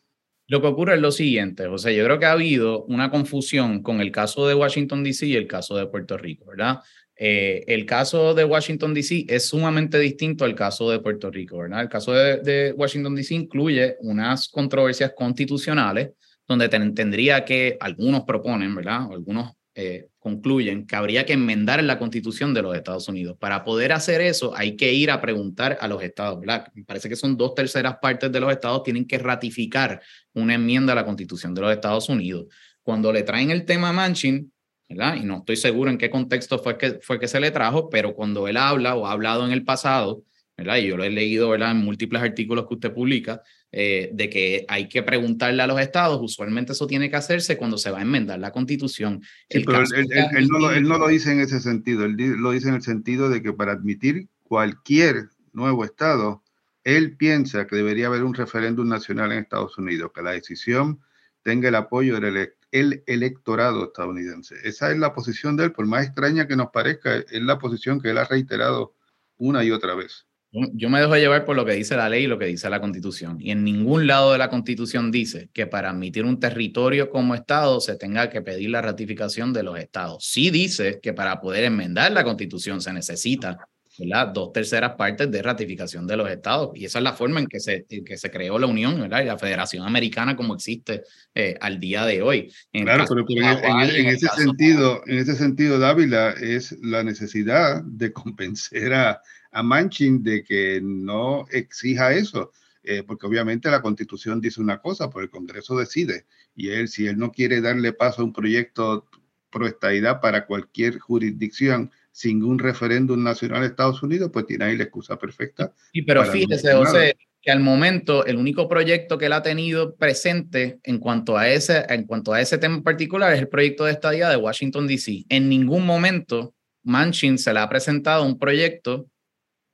[0.46, 3.82] Lo que ocurre es lo siguiente, o sea, yo creo que ha habido una confusión
[3.82, 5.26] con el caso de Washington, D.C.
[5.26, 6.80] y el caso de Puerto Rico, ¿verdad?
[7.22, 9.26] Eh, el caso de Washington, D.C.
[9.28, 11.82] es sumamente distinto al caso de Puerto Rico, ¿verdad?
[11.82, 13.34] El caso de, Washington, D.C.
[13.34, 16.12] incluye unas controversias constitucionales
[16.48, 19.02] donde tendría que, algunos proponen, ¿verdad?
[19.12, 23.36] Algunos eh, concluyen que habría que enmendar la constitución de los Estados Unidos.
[23.38, 26.40] Para poder hacer eso hay que ir a preguntar a los estados.
[26.72, 30.00] Me parece que son dos terceras partes de los estados tienen que ratificar
[30.32, 32.46] una enmienda a la constitución de los Estados Unidos.
[32.82, 34.50] Cuando le traen el tema Manchin,
[34.90, 35.16] ¿verdad?
[35.16, 38.12] y no estoy seguro en qué contexto fue que, fue que se le trajo, pero
[38.12, 40.24] cuando él habla o ha hablado en el pasado,
[40.56, 40.78] ¿verdad?
[40.78, 41.70] y yo lo he leído ¿verdad?
[41.70, 46.20] en múltiples artículos que usted publica, eh, de que hay que preguntarle a los estados,
[46.20, 49.22] usualmente eso tiene que hacerse cuando se va a enmendar la constitución.
[49.48, 52.68] Sí, pero él, no lo, él, no lo, dice en ese sentido, él lo dice
[52.68, 56.42] en el sentido de que para admitir cualquier nuevo estado,
[56.82, 60.98] él piensa que debería haber un referéndum nacional en Estados Unidos, que la decisión
[61.44, 64.56] tenga el apoyo del el electorado estadounidense.
[64.64, 68.00] Esa es la posición de él, por más extraña que nos parezca, es la posición
[68.00, 68.94] que él ha reiterado
[69.36, 70.26] una y otra vez.
[70.52, 72.80] Yo me dejo llevar por lo que dice la ley y lo que dice la
[72.80, 73.36] constitución.
[73.40, 77.80] Y en ningún lado de la constitución dice que para admitir un territorio como Estado
[77.80, 80.24] se tenga que pedir la ratificación de los estados.
[80.24, 83.68] Sí dice que para poder enmendar la constitución se necesita
[84.00, 84.28] ¿verdad?
[84.28, 86.70] dos terceras partes de ratificación de los estados.
[86.74, 89.22] Y esa es la forma en que se, que se creó la Unión ¿verdad?
[89.22, 91.02] y la Federación Americana como existe
[91.34, 92.52] eh, al día de hoy.
[92.72, 99.20] claro, pero, en, ese sentido, en ese sentido, Dávila, es la necesidad de convencer a
[99.52, 105.10] a Manchin de que no exija eso, eh, porque obviamente la constitución dice una cosa,
[105.10, 106.26] pero el Congreso decide.
[106.54, 109.06] Y él, si él no quiere darle paso a un proyecto
[109.50, 114.76] pro estadidad para cualquier jurisdicción sin un referéndum nacional de Estados Unidos, pues tiene ahí
[114.76, 115.72] la excusa perfecta.
[115.92, 120.78] Sí, pero fíjese, José, que al momento el único proyecto que él ha tenido presente
[120.82, 123.92] en cuanto a ese, en cuanto a ese tema en particular es el proyecto de
[123.92, 125.24] estadía de Washington, D.C.
[125.28, 129.08] En ningún momento Manchin se le ha presentado un proyecto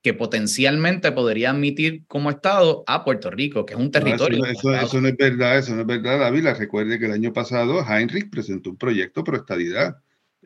[0.01, 4.45] que potencialmente podría admitir como Estado a Puerto Rico, que es un territorio.
[4.45, 6.53] eso, no es verdad, eso no es verdad, Dávila.
[6.53, 9.97] Recuerde que el año pasado Heinrich presentó un proyecto pro estadidad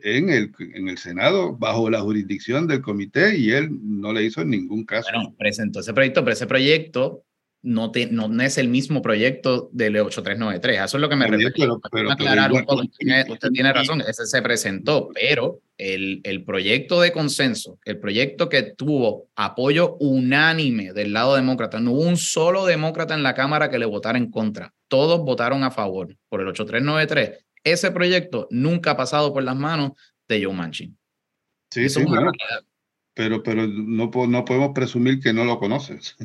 [0.04, 4.42] en el, en el Senado bajo la jurisdicción del comité y él no le hizo
[4.42, 5.10] en ningún caso.
[5.14, 7.24] Bueno, presentó ese proyecto, pero ese proyecto
[7.64, 10.82] no, te, no, es el mismo proyecto del 8393.
[10.86, 11.80] Eso es lo que me refiero.
[13.30, 18.64] usted tiene razón, ese se presentó, pero el, el proyecto de consenso, el proyecto que
[18.64, 23.80] tuvo apoyo unánime del lado demócrata, no hubo un solo demócrata en la Cámara que
[23.80, 24.74] le votara en contra.
[24.88, 27.46] Todos votaron a favor por el 8393.
[27.64, 29.92] Ese proyecto nunca ha pasado por las manos
[30.28, 30.98] de Joe Manchin.
[31.70, 32.04] Sí, sí,
[33.14, 36.16] pero, pero no, no podemos presumir que no lo conoces.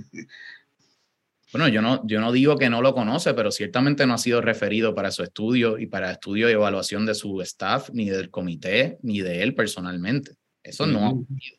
[1.52, 4.40] Bueno, yo no, yo no digo que no lo conoce, pero ciertamente no ha sido
[4.40, 8.98] referido para su estudio y para estudio y evaluación de su staff, ni del comité,
[9.02, 10.32] ni de él personalmente.
[10.62, 11.58] Eso no ha ocurrido.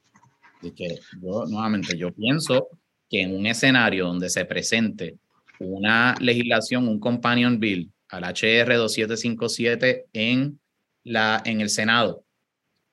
[0.76, 2.68] que yo, nuevamente, yo pienso
[3.10, 5.18] que en un escenario donde se presente
[5.60, 10.60] una legislación, un companion bill al HR 2757 en,
[11.04, 12.24] la, en el Senado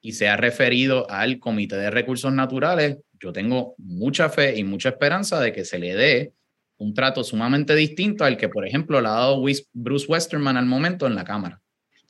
[0.00, 5.40] y sea referido al Comité de Recursos Naturales, yo tengo mucha fe y mucha esperanza
[5.40, 6.34] de que se le dé
[6.76, 9.42] un trato sumamente distinto al que, por ejemplo, le ha dado
[9.72, 11.60] Bruce Westerman al momento en la Cámara.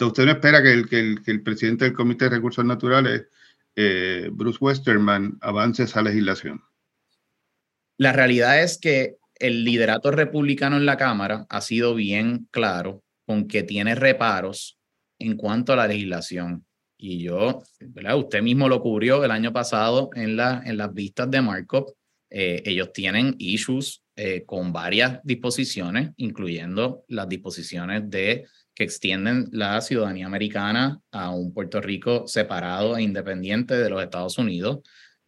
[0.00, 3.26] ¿Usted no espera que el, que el, presidente del Comité de Recursos Naturales,
[3.76, 6.62] eh, Bruce Westerman, avance esa legislación?
[7.96, 13.48] La realidad es que el liderato republicano en la Cámara ha sido bien claro con
[13.48, 14.78] que tiene reparos
[15.18, 16.66] en cuanto a la legislación.
[16.96, 17.62] Y yo,
[18.16, 21.94] usted mismo lo cubrió el año pasado en, la, en las vistas de Markov.
[22.30, 29.80] Eh, ellos tienen issues eh, con varias disposiciones, incluyendo las disposiciones de que extienden la
[29.80, 34.80] ciudadanía americana a un Puerto Rico separado e independiente de los Estados Unidos.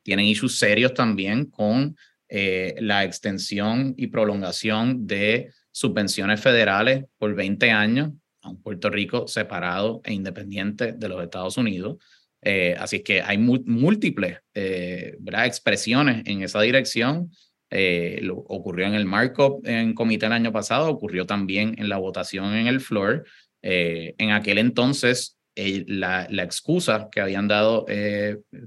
[0.03, 1.97] Tienen issues serios también con
[2.29, 8.13] eh, la extensión y prolongación de subvenciones federales por 20 años
[8.43, 11.99] a un Puerto Rico separado e independiente de los Estados Unidos.
[12.43, 17.31] Eh, así que hay múltiples expresiones en esa dirección
[17.71, 21.97] eh, lo, ocurrió en el markup en comité el año pasado, ocurrió también en la
[21.97, 23.25] votación en el floor.
[23.63, 27.87] Eh, en aquel entonces, eh, la, excusa que habían dado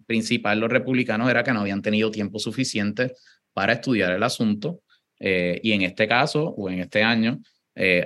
[0.06, 3.14] principal los republicanos era que no habían tenido tiempo suficiente
[3.54, 4.82] para estudiar el asunto.
[5.20, 7.40] y en este caso, o en este año,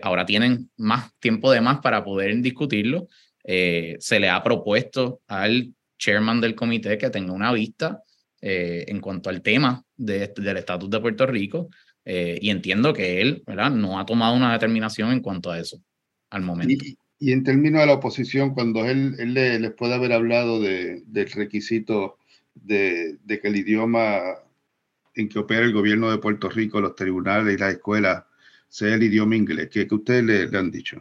[0.02, 3.08] ahora tienen más tiempo de más para poder discutirlo.
[3.44, 8.02] se le ha propuesto al chairman del comité que tenga una vista
[8.42, 11.70] en cuanto al tema de, del estatus de Puerto Rico
[12.06, 13.72] y entiendo que él ¿verdad?
[13.72, 15.80] no ha tomado una determinación en cuanto a eso
[16.34, 16.84] al momento.
[17.20, 21.32] Y, en términos de la oposición, cuando él, él les puede haber hablado de, del
[21.32, 22.18] requisito
[22.54, 24.20] de, de, que el idioma
[25.16, 28.24] en que opera el gobierno de Puerto Rico, los tribunales y las escuelas,
[28.68, 31.00] sea el idioma inglés, ¿qué, que ustedes le, han dicho?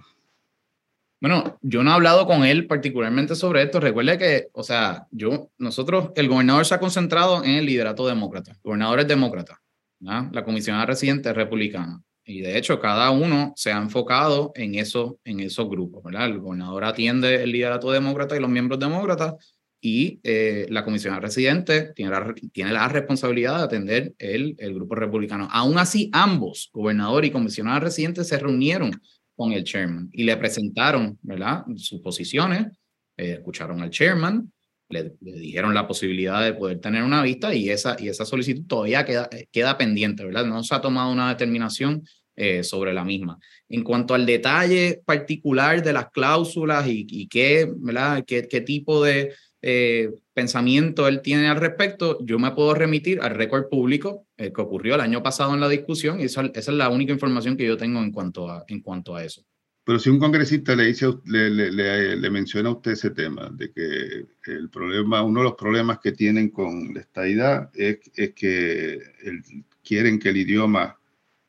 [1.20, 3.80] Bueno, yo no he hablado con él particularmente sobre esto.
[3.80, 8.50] Recuerde que, o sea, yo, nosotros, el gobernador se ha concentrado en el liderato demócrata.
[8.50, 9.62] El gobernador es demócrata.
[10.00, 12.02] La comisionada residente es republicana.
[12.24, 16.02] Y de hecho, cada uno se ha enfocado en, eso, en esos grupos.
[16.12, 19.51] El gobernador atiende el liderato demócrata y los miembros demócratas
[19.84, 24.94] y eh, la comisión residente tiene la, tiene la responsabilidad de atender el, el grupo
[24.94, 25.48] republicano.
[25.50, 28.92] Aún así, ambos, gobernador y comisionada residente, se reunieron
[29.34, 31.64] con el chairman y le presentaron, ¿verdad?
[31.74, 32.68] Sus posiciones,
[33.16, 34.52] eh, escucharon al chairman,
[34.88, 38.64] le, le, dijeron la posibilidad de poder tener una vista y esa, y esa solicitud
[38.68, 40.46] todavía queda, queda pendiente, ¿verdad?
[40.46, 42.04] No se ha tomado una determinación
[42.36, 43.36] eh, sobre la misma.
[43.68, 48.22] En cuanto al detalle particular de las cláusulas y, y qué, ¿verdad?
[48.24, 53.34] qué, qué tipo de eh, pensamiento él tiene al respecto, yo me puedo remitir al
[53.36, 56.88] récord público eh, que ocurrió el año pasado en la discusión y esa, es la
[56.88, 59.44] única información que yo tengo en cuanto a, en cuanto a eso.
[59.84, 64.68] Pero si un congresista le dice, le, menciona a usted ese tema, de que el
[64.68, 69.42] problema, uno de los problemas que tienen con la estadidad es, es que el,
[69.82, 70.98] quieren que el idioma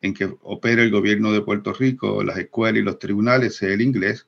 [0.02, 3.82] en que opera el gobierno de Puerto Rico, las escuelas y los tribunales sea el
[3.82, 4.28] inglés,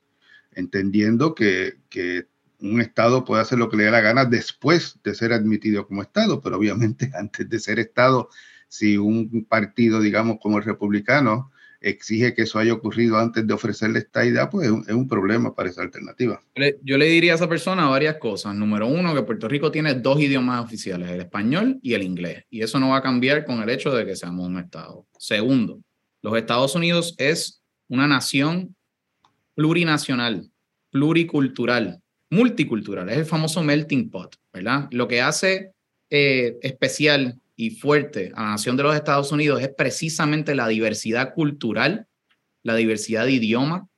[0.52, 2.26] entendiendo que, que
[2.60, 6.02] un Estado puede hacer lo que le dé la gana después de ser admitido como
[6.02, 8.28] Estado, pero obviamente antes de ser Estado,
[8.68, 11.50] si un partido, digamos, como el republicano,
[11.80, 15.68] exige que eso haya ocurrido antes de ofrecerle esta idea, pues es un, problema para
[15.68, 16.40] esa alternativa.
[16.82, 18.54] Yo le diría a esa persona varias cosas.
[18.54, 22.62] Número uno, que Puerto Rico tiene dos idiomas oficiales, el español y el inglés, y
[22.62, 25.06] eso no va a cambiar con el hecho de que seamos un Estado.
[25.18, 25.80] Segundo,
[26.22, 28.74] los Estados Unidos es una nación
[29.54, 30.50] plurinacional,
[30.90, 34.88] pluricultural, multicultural, es el famoso melting pot, ¿verdad?
[34.90, 35.72] Lo que hace
[36.10, 41.34] eh, especial y fuerte a la nación de los Estados Unidos es precisamente la diversidad
[41.34, 42.06] cultural,
[42.62, 43.88] la diversidad de idioma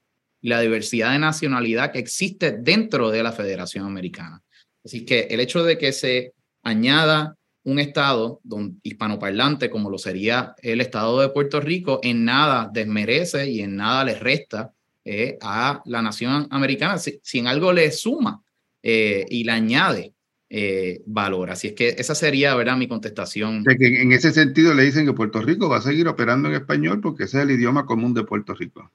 [0.40, 4.42] la diversidad de nacionalidad que existe dentro de la Federación Americana.
[4.84, 8.40] Así que el hecho de que se añada un estado
[8.82, 14.04] hispanoparlante como lo sería el estado de Puerto Rico en nada desmerece y en nada
[14.04, 14.72] le resta
[15.10, 18.42] eh, a la nación americana, si, en algo le suma
[18.82, 20.12] eh, y le añade
[20.50, 21.50] eh, valor.
[21.50, 23.64] Así es que esa sería, ¿verdad?, mi contestación.
[23.64, 26.56] De que en ese sentido le dicen que Puerto Rico va a seguir operando en
[26.56, 28.92] español porque ese es el idioma común de Puerto Rico.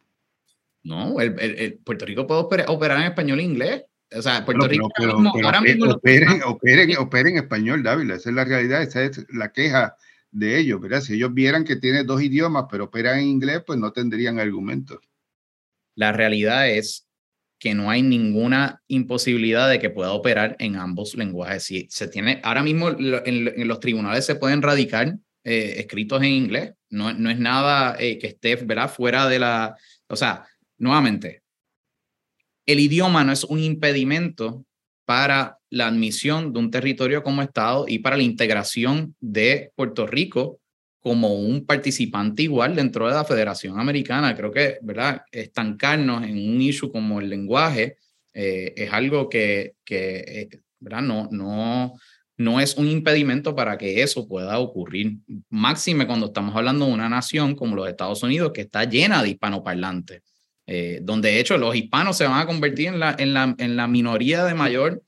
[0.84, 3.84] No, el, el, Puerto Rico puede operar, en español e inglés.
[4.16, 4.91] O sea, Puerto Rico
[5.43, 8.11] ahora mismo operen, operen, operen, en español, David.
[8.11, 9.95] Esa es la realidad, esa es la queja
[10.30, 11.01] de ellos, ¿verdad?
[11.01, 14.99] Si ellos vieran que tiene dos idiomas, pero operan en inglés, pues no tendrían argumentos.
[15.96, 17.08] La realidad es
[17.60, 21.64] que no hay ninguna imposibilidad de que pueda operar en ambos lenguajes.
[21.64, 25.16] Si se tiene, ahora mismo en, los tribunales se pueden radicar
[25.46, 28.89] eh, escritos en inglés, no, no es nada eh, que esté ¿verdad?
[28.89, 29.78] fuera de la,
[30.10, 30.46] o sea,
[30.78, 31.44] nuevamente,
[32.66, 34.66] el idioma no es un impedimento
[35.06, 40.60] para la admisión de un territorio como Estado y para la integración de Puerto Rico
[41.04, 44.34] como un participante igual dentro de la Federación Americana.
[44.38, 45.22] Creo que, ¿verdad?
[45.30, 47.97] Estancarnos en un issue como el lenguaje
[48.34, 50.49] eh, es algo que, que eh,
[50.80, 51.01] ¿verdad?
[51.01, 51.99] No, no,
[52.38, 55.18] no es un impedimento para que eso pueda ocurrir.
[55.49, 59.32] Máxime cuando estamos hablando de una nación como los Estados Unidos que está llena de
[59.32, 60.22] hispanoparlantes,
[60.68, 63.76] eh, donde de hecho los hispanos se van a convertir en la, en la, en
[63.76, 65.04] la minoría de mayor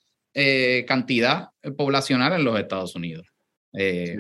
[0.86, 3.26] cantidad poblacional en los Estados Unidos.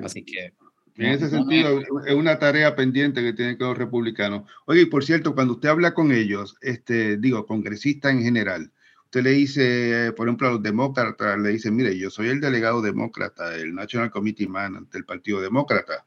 [0.01, 0.53] Así que
[0.97, 4.43] en ese sentido, es una tarea pendiente que tienen que los republicanos.
[4.65, 8.71] Oye, y por cierto, cuando usted habla con ellos, este, digo, congresistas en general,
[9.03, 12.81] usted le dice, por ejemplo, a los demócratas, le dice, mire, yo soy el delegado
[12.81, 16.05] demócrata, el National Committee Man ante el Partido Demócrata.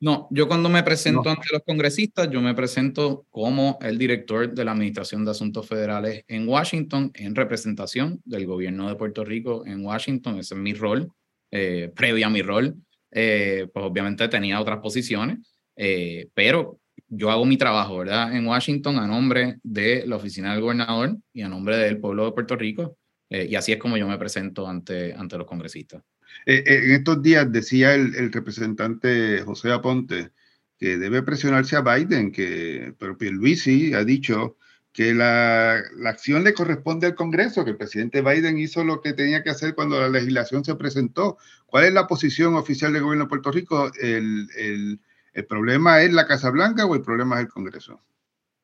[0.00, 4.64] No, yo cuando me presento ante los congresistas, yo me presento como el director de
[4.64, 9.84] la Administración de Asuntos Federales en Washington, en representación del gobierno de Puerto Rico en
[9.84, 10.40] Washington.
[10.40, 11.12] Ese es mi rol,
[11.52, 12.76] eh, previo a mi rol
[13.12, 15.38] eh, pues obviamente tenía otras posiciones,
[15.76, 18.34] eh, pero yo hago mi trabajo, ¿verdad?
[18.34, 22.32] En Washington a nombre de la oficina del gobernador y a nombre del pueblo de
[22.32, 22.96] Puerto Rico,
[23.28, 26.02] eh, y así es como yo me presento ante, ante los congresistas.
[26.46, 30.30] en estos días decía el, representante José Aponte
[30.78, 34.56] que debe presionarse a Biden, que pero Pierluisi ha dicho
[34.92, 39.14] que la, la, acción le corresponde al Congreso, que el presidente Biden hizo lo que
[39.14, 41.38] tenía que hacer cuando la legislación se presentó.
[41.66, 43.90] ¿Cuál es la posición oficial del gobierno de Puerto Rico?
[44.00, 45.00] ¿El, el,
[45.32, 48.00] el problema es la Casa Blanca o el problema es el Congreso?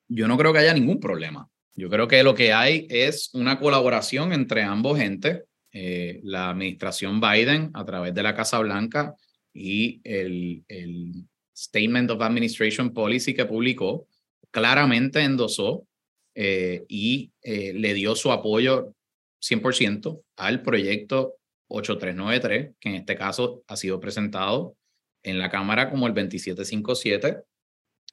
[0.07, 1.49] Yo no creo que haya ningún problema.
[1.75, 7.21] Yo creo que lo que hay es una colaboración entre ambos entes, eh, la administración
[7.21, 9.15] Biden a través de la Casa Blanca
[9.53, 11.25] y el, el
[11.55, 14.07] Statement of Administration Policy que publicó,
[14.51, 15.87] claramente endosó
[16.35, 18.93] eh, y eh, le dio su apoyo
[19.41, 21.35] 100% al proyecto
[21.67, 24.75] 8393, que en este caso ha sido presentado
[25.23, 27.37] en la Cámara como el 2757.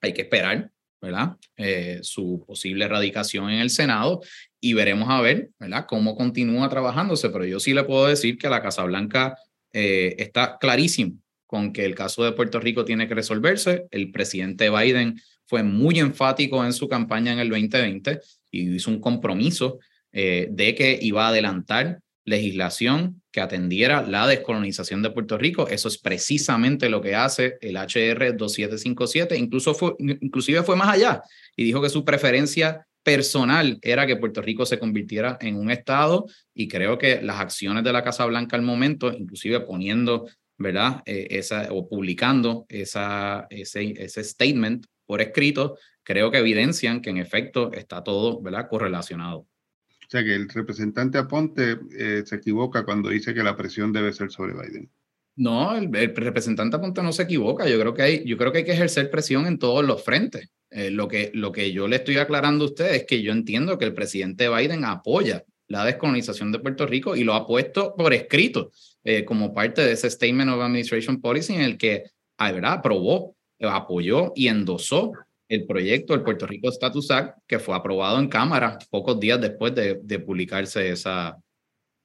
[0.02, 1.36] Hay que esperar, ¿verdad?
[1.56, 4.20] Eh, su posible erradicación en el Senado
[4.60, 5.86] y veremos a ver, ¿verdad?
[5.88, 9.36] Cómo continúa trabajándose, pero yo sí le puedo decir que la Casa Blanca
[9.72, 13.86] está clarísimo con que el caso de Puerto Rico tiene que resolverse.
[13.90, 18.20] El presidente Biden fue muy enfático en su campaña en el 2020
[18.50, 19.78] y hizo un compromiso
[20.12, 25.68] eh, de que iba a adelantar legislación que atendiera la descolonización de Puerto Rico.
[25.68, 29.36] Eso es precisamente lo que hace el HR 2757.
[29.38, 31.22] Incluso fue, inclusive fue más allá
[31.56, 36.26] y dijo que su preferencia personal era que Puerto Rico se convirtiera en un estado
[36.52, 40.28] y creo que las acciones de la Casa Blanca al momento, inclusive poniendo,
[40.58, 41.02] ¿verdad?
[41.06, 47.18] Eh, esa, o publicando esa, ese, ese statement por escrito, creo que evidencian que en
[47.18, 48.68] efecto está todo ¿verdad?
[48.68, 49.38] correlacionado.
[49.38, 54.12] O sea que el representante Aponte eh, se equivoca cuando dice que la presión debe
[54.12, 54.90] ser sobre Biden.
[55.34, 57.68] No, el, representante Aponte no se equivoca.
[57.68, 60.48] Yo creo que hay, yo creo que, hay que ejercer presión en todos los frentes.
[60.70, 63.78] Eh, lo, que, lo que yo le estoy aclarando a usted es que yo entiendo
[63.78, 68.14] que el presidente Biden apoya la descolonización de Puerto Rico y lo ha puesto por
[68.14, 68.70] escrito
[69.04, 72.04] eh, como parte de ese Statement of Administration Policy en el que
[72.38, 72.74] ah, ¿verdad?
[72.74, 75.12] aprobó apoyó y endosó
[75.48, 79.74] el proyecto del Puerto Rico Status Act que fue aprobado en Cámara pocos días después
[79.74, 81.36] de, de publicarse esa,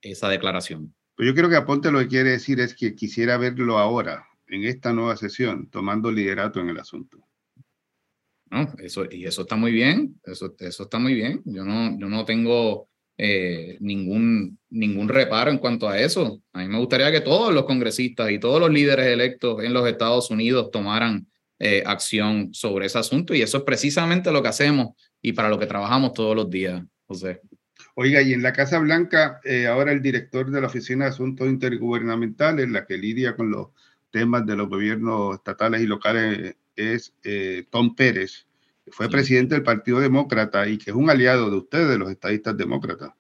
[0.01, 0.93] esa declaración.
[1.15, 4.63] Pues yo creo que Aponte lo que quiere decir es que quisiera verlo ahora, en
[4.63, 7.17] esta nueva sesión, tomando liderato en el asunto.
[8.49, 11.41] No, eso, y eso está muy bien, eso, eso está muy bien.
[11.45, 16.41] Yo no, yo no tengo eh, ningún, ningún reparo en cuanto a eso.
[16.51, 19.87] A mí me gustaría que todos los congresistas y todos los líderes electos en los
[19.87, 21.30] Estados Unidos tomaran
[21.63, 25.59] eh, acción sobre ese asunto y eso es precisamente lo que hacemos y para lo
[25.59, 27.39] que trabajamos todos los días, José.
[27.93, 31.47] Oiga, y en la Casa Blanca, eh, ahora el director de la Oficina de Asuntos
[31.47, 33.67] Intergubernamentales, la que lidia con los
[34.09, 38.47] temas de los gobiernos estatales y locales, es eh, Tom Pérez,
[38.83, 42.09] que fue presidente del Partido Demócrata y que es un aliado de ustedes, de los
[42.09, 43.11] estadistas demócratas.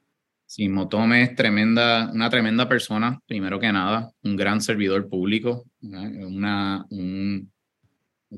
[0.47, 6.85] Sí, Tom es tremenda, una tremenda persona, primero que nada, un gran servidor público, una,
[6.89, 7.51] un,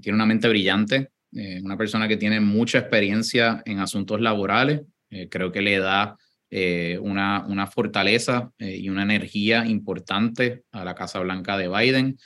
[0.02, 5.30] tiene una mente brillante, eh, una persona que tiene mucha experiencia en asuntos laborales, eh,
[5.30, 6.18] creo que le da
[6.50, 12.18] eh, una, una fortaleza y una energía importante a la Casa Blanca de Biden.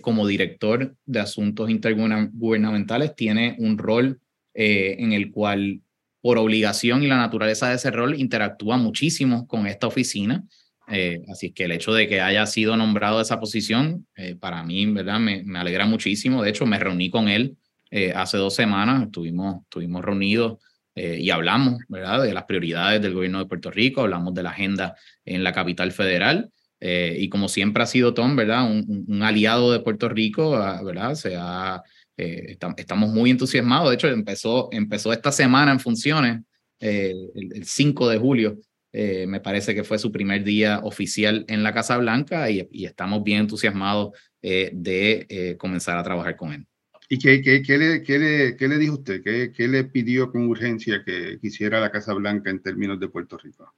[0.00, 4.18] como director de asuntos intergubernamentales, tiene un rol
[4.54, 5.82] en el cual,
[6.22, 10.44] por obligación y la naturaleza de ese rol, interactúa muchísimo con esta oficina.
[10.88, 14.62] Eh, así que el hecho de que haya sido nombrado a esa posición, eh, para
[14.62, 15.18] mí, ¿verdad?
[15.18, 16.42] Me, alegra muchísimo.
[16.42, 17.56] De hecho, me reuní con él
[17.90, 20.58] eh, hace dos semanas, estuvimos, estuvimos reunidos
[20.98, 22.22] y hablamos, ¿verdad?
[22.22, 25.92] De las prioridades del gobierno de Puerto Rico, hablamos de la agenda en la capital
[25.92, 26.50] federal.
[26.80, 28.64] y como siempre ha sido Tom, ¿verdad?
[28.64, 31.14] Un, un aliado de Puerto Rico, ah, ¿verdad?
[31.14, 31.82] Se ha,
[32.16, 33.90] estamos muy entusiasmados.
[33.90, 36.40] De hecho, empezó, empezó esta semana en funciones,
[36.80, 38.58] el, el 5 de julio,
[38.98, 43.22] eh, me parece que fue su primer día oficial en la Casa Blanca y, estamos
[43.22, 46.66] bien entusiasmados eh, de eh, comenzar a trabajar con él.
[47.10, 49.22] ¿Y qué, qué, qué, le, qué, le, qué le dijo usted?
[49.22, 53.36] ¿Qué, ¿Qué, le pidió con urgencia que quisiera la Casa Blanca en términos de Puerto
[53.36, 53.70] Rico?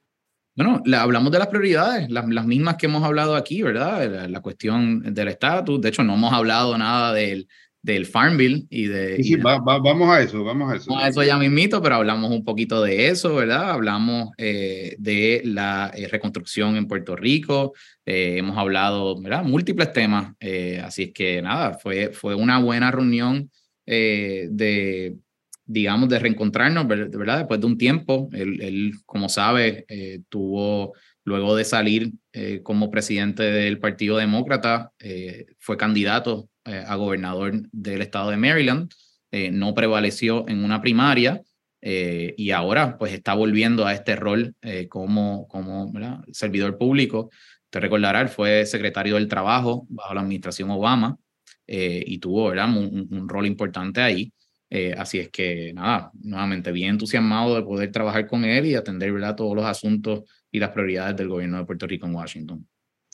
[0.55, 4.09] Bueno, hablamos de las prioridades, las, las, mismas que hemos hablado aquí, ¿verdad?
[4.09, 5.81] La, la cuestión del estatus.
[5.81, 7.49] De hecho, no hemos hablado nada del,
[7.93, 9.23] del Farm Bill y de...
[9.23, 10.95] Sí, vamos a eso, vamos a eso.
[10.95, 13.71] a eso ya mismito, pero hablamos un poquito de eso, ¿verdad?
[13.71, 17.73] Hablamos eh, de la eh, reconstrucción en Puerto Rico,
[18.05, 19.43] eh, hemos hablado, ¿verdad?
[19.43, 20.33] Múltiples temas,
[20.83, 23.49] así es que nada, fue, fue una buena reunión
[23.85, 25.15] de,
[25.65, 27.39] digamos, de reencontrarnos, ¿verdad?
[27.39, 29.85] Después de un tiempo, él, él como sabe,
[30.29, 30.93] tuvo...
[31.25, 32.11] Luego de salir
[32.63, 34.93] como presidente del Partido Demócrata,
[35.59, 38.91] fue candidato eh, a gobernador del estado de Maryland,
[39.31, 41.41] eh, no prevaleció en una primaria
[41.81, 44.55] eh, y ahora pues está volviendo a este rol
[44.87, 45.91] como, como
[46.31, 47.31] servidor público.
[47.71, 51.17] Te recordará, fue secretario del Trabajo bajo la administración Obama
[51.65, 52.49] y tuvo.
[52.49, 54.31] Un, rol importante ahí.
[54.97, 59.35] así es que, nada, nuevamente bien entusiasmado de poder trabajar con él y atender ¿verdad?
[59.35, 62.67] todos los asuntos y las prioridades del gobierno de Puerto Rico en Washington.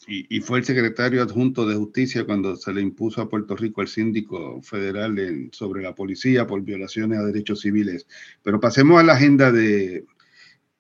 [0.07, 3.87] Y, fue el secretario adjunto de Justicia cuando se le impuso a Puerto Rico el
[3.87, 8.07] síndico federal sobre la policía por violaciones a derechos civiles.
[8.43, 10.05] Pero pasemos a la agenda de,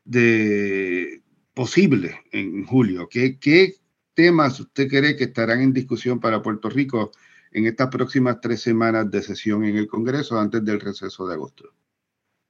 [0.03, 1.21] de
[1.55, 3.09] posible en julio.
[3.09, 3.73] ¿Qué, ¿Qué
[4.13, 7.11] temas usted cree que estarán en discusión para Puerto Rico
[7.51, 11.73] en estas próximas tres semanas de sesión en el Congreso antes del receso de agosto?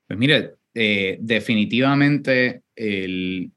[0.07, 3.51] Pues mire, eh, definitivamente el,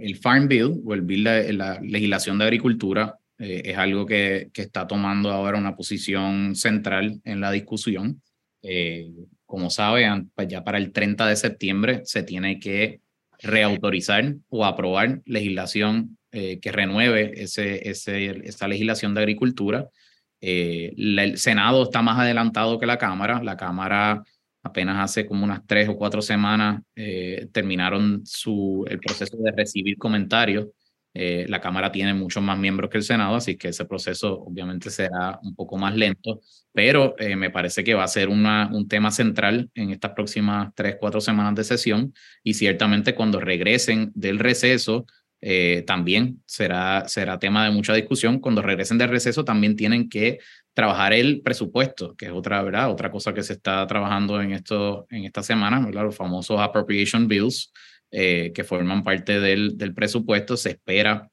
[0.00, 4.50] el Farm Bill o el Bill de la legislación de agricultura eh, es algo que,
[4.52, 8.20] que, está tomando ahora una posición central en la discusión.
[8.62, 9.10] Eh,
[9.46, 13.00] como saben, ya para el 30 de septiembre se tiene que
[13.38, 19.88] reautorizar o aprobar legislación eh, que renueve ese, ese, esa legislación de agricultura.
[20.42, 23.42] el Senado está más adelantado que la Cámara.
[23.42, 24.22] La Cámara
[24.62, 29.96] apenas hace como unas tres o cuatro semanas eh, terminaron su, el proceso de recibir
[29.96, 30.68] comentarios.
[31.12, 34.90] Eh, la Cámara tiene muchos más miembros que el Senado, así que ese proceso obviamente
[34.90, 36.40] será un poco más lento,
[36.72, 40.72] pero eh, me parece que va a ser una, un tema central en estas próximas
[40.76, 45.06] tres, cuatro semanas de sesión y ciertamente cuando regresen del receso,
[45.86, 48.40] también será, será tema de mucha discusión.
[48.40, 50.38] Cuando regresen del receso también tienen que
[50.80, 52.90] trabajar el presupuesto, que es otra, ¿verdad?
[52.90, 56.04] Otra cosa que se está trabajando en, esto, en esta semana, ¿verdad?
[56.04, 57.70] Los famosos appropriation bills
[58.10, 60.56] eh, que forman parte del, del, presupuesto.
[60.56, 61.28] Se espera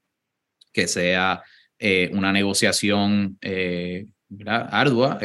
[0.74, 1.42] que sea
[1.80, 4.08] eh, una negociación eh,
[4.46, 5.18] ardua,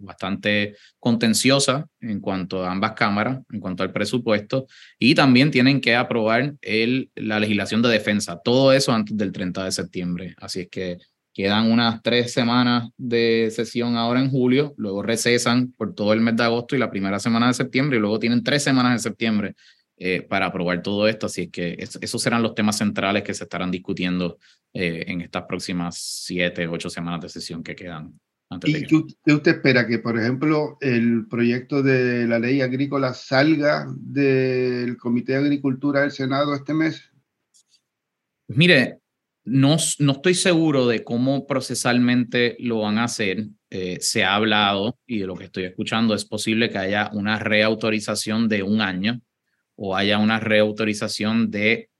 [0.00, 4.66] bastante contenciosa en cuanto a ambas cámaras, en cuanto al presupuesto,
[4.98, 9.64] y también tienen que aprobar el, la legislación de defensa, todo eso antes del 30
[9.64, 10.34] de septiembre.
[10.36, 10.98] Así es que
[11.40, 16.36] Quedan unas tres semanas de sesión ahora en julio, luego recesan por todo el mes
[16.36, 19.54] de agosto y la primera semana de septiembre, y luego tienen tres semanas de septiembre
[19.96, 21.24] eh, para aprobar todo esto.
[21.24, 24.36] Así que esos serán los temas centrales que se estarán discutiendo
[24.74, 28.20] eh, en estas próximas siete, ocho semanas de sesión que quedan.
[28.64, 29.86] ¿Y qué usted espera?
[29.86, 36.10] Que, por ejemplo, el proyecto de la ley agrícola salga del Comité de Agricultura del
[36.10, 37.10] Senado este mes?
[38.48, 38.99] Mire,
[39.50, 43.48] no, estoy seguro de cómo procesalmente lo van a hacer.
[43.68, 47.38] Eh, se ha hablado y de lo que estoy escuchando es posible que haya una
[47.38, 49.20] reautorización de un año
[49.76, 51.90] o haya una reautorización de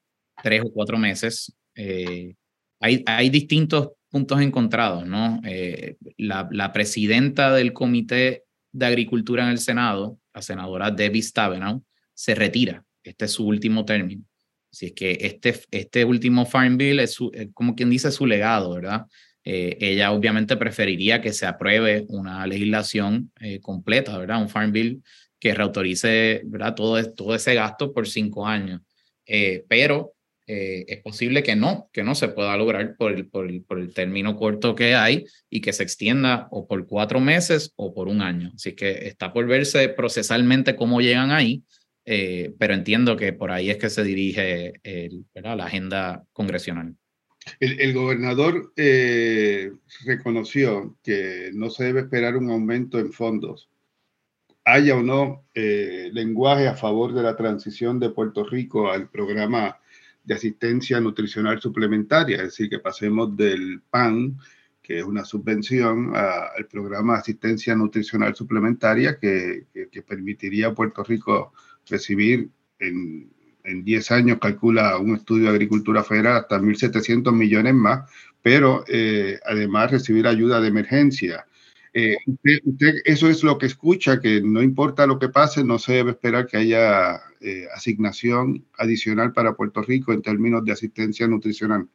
[0.42, 1.57] tres o cuatro meses.
[1.74, 2.34] Eh,
[2.78, 5.40] hay, hay distintos puntos encontrados, ¿no?
[5.44, 11.82] Eh, la, la, presidenta del Comité de Agricultura en el Senado, la senadora Debbie Stabenow,
[12.14, 12.84] se retira.
[13.03, 14.24] Este es su último término.
[14.73, 17.18] Así es que este, este último Farm Bill es,
[17.55, 19.07] como quien dice su legado, ¿verdad?
[19.45, 24.41] Eh, ella obviamente preferiría que se apruebe una legislación eh, completa, ¿verdad?
[24.41, 25.03] Un Farm Bill
[25.39, 26.75] que reautorice, ¿verdad?
[26.75, 28.83] Todo, todo ese gasto por cinco años.
[29.27, 30.14] Eh, pero
[30.53, 33.95] es posible que no, que no se pueda lograr por el, por, el, por el
[33.95, 38.21] término corto que hay y que se extienda o por cuatro meses o por un
[38.21, 38.51] año.
[38.57, 41.62] Así que está por verse procesalmente cómo llegan ahí
[42.05, 46.96] eh, pero entiendo que por ahí es que se dirige el, la agenda congresional.
[47.59, 49.72] El, gobernador eh,
[50.05, 53.70] reconoció que no se debe esperar un aumento en fondos,
[54.64, 59.78] haya o no eh, lenguaje a favor de la transición de Puerto Rico al programa
[60.22, 64.36] de asistencia nutricional suplementaria, es decir, que pasemos del PAN,
[64.82, 70.74] que es una subvención, al programa de asistencia nutricional suplementaria que, que, que permitiría a
[70.74, 71.53] Puerto Rico
[71.91, 73.30] recibir en,
[73.64, 78.11] en 10 años, calcula un estudio de agricultura federal, hasta 1.700 millones más,
[78.43, 81.47] pero eh, además recibir ayuda de emergencia.
[81.93, 82.16] Eh,
[82.64, 86.12] usted, eso es lo que escucha, que no importa lo que pase, no se debe
[86.12, 91.88] esperar que haya eh, asignación adicional para Puerto Rico en términos de asistencia nutricional.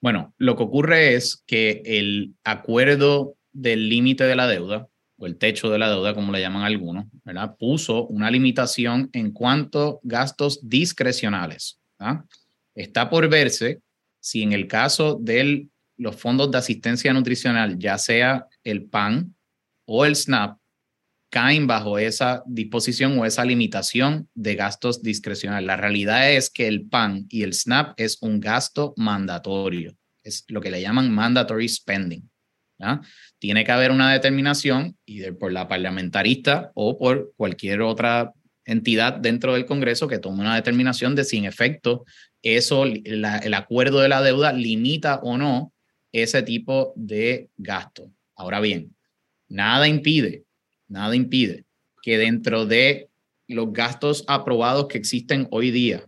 [0.00, 4.88] Bueno, lo que ocurre es que el acuerdo del límite de la deuda
[5.18, 7.56] o el techo de la deuda, como le llaman algunos, ¿verdad?
[7.58, 11.80] puso una limitación en cuanto a gastos discrecionales.
[12.74, 13.80] Está por verse
[14.20, 19.34] si en el caso de los fondos de asistencia nutricional, ya sea el PAN
[19.86, 20.58] o el SNAP,
[21.30, 25.66] caen bajo esa disposición o esa limitación de gastos discrecionales.
[25.66, 30.60] La realidad es que el PAN y el SNAP es un gasto mandatorio, es lo
[30.60, 32.28] que le llaman mandatory spending.
[33.38, 34.96] Tiene que haber una determinación
[35.38, 38.32] por la parlamentarista o por cualquier otra
[38.64, 42.04] entidad dentro del Congreso que tome una determinación de si en efecto
[42.42, 45.72] eso, el acuerdo de la deuda limita o no
[46.12, 48.10] ese tipo de gasto.
[48.34, 48.94] Ahora bien,
[49.48, 50.44] nada impide,
[50.88, 51.64] nada impide
[52.02, 53.08] que dentro de
[53.48, 56.06] los gastos aprobados que existen hoy día,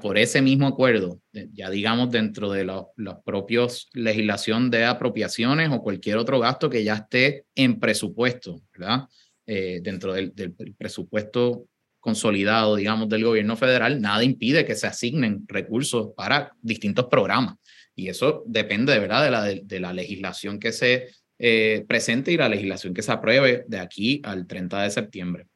[0.00, 1.20] por ese mismo acuerdo,
[1.52, 2.86] ya digamos dentro de los,
[3.24, 9.06] propios legislación de apropiaciones o cualquier otro gasto que ya esté en presupuesto, ¿verdad?
[9.46, 10.32] Eh, dentro del,
[10.76, 11.66] presupuesto
[12.00, 17.56] consolidado, digamos, del gobierno federal, nada impide que se asignen recursos para distintos programas.
[17.94, 21.08] Y eso depende, de verdad, de la, de, la legislación que se
[21.38, 25.49] eh, presente y la legislación que se apruebe de aquí al 30 de septiembre.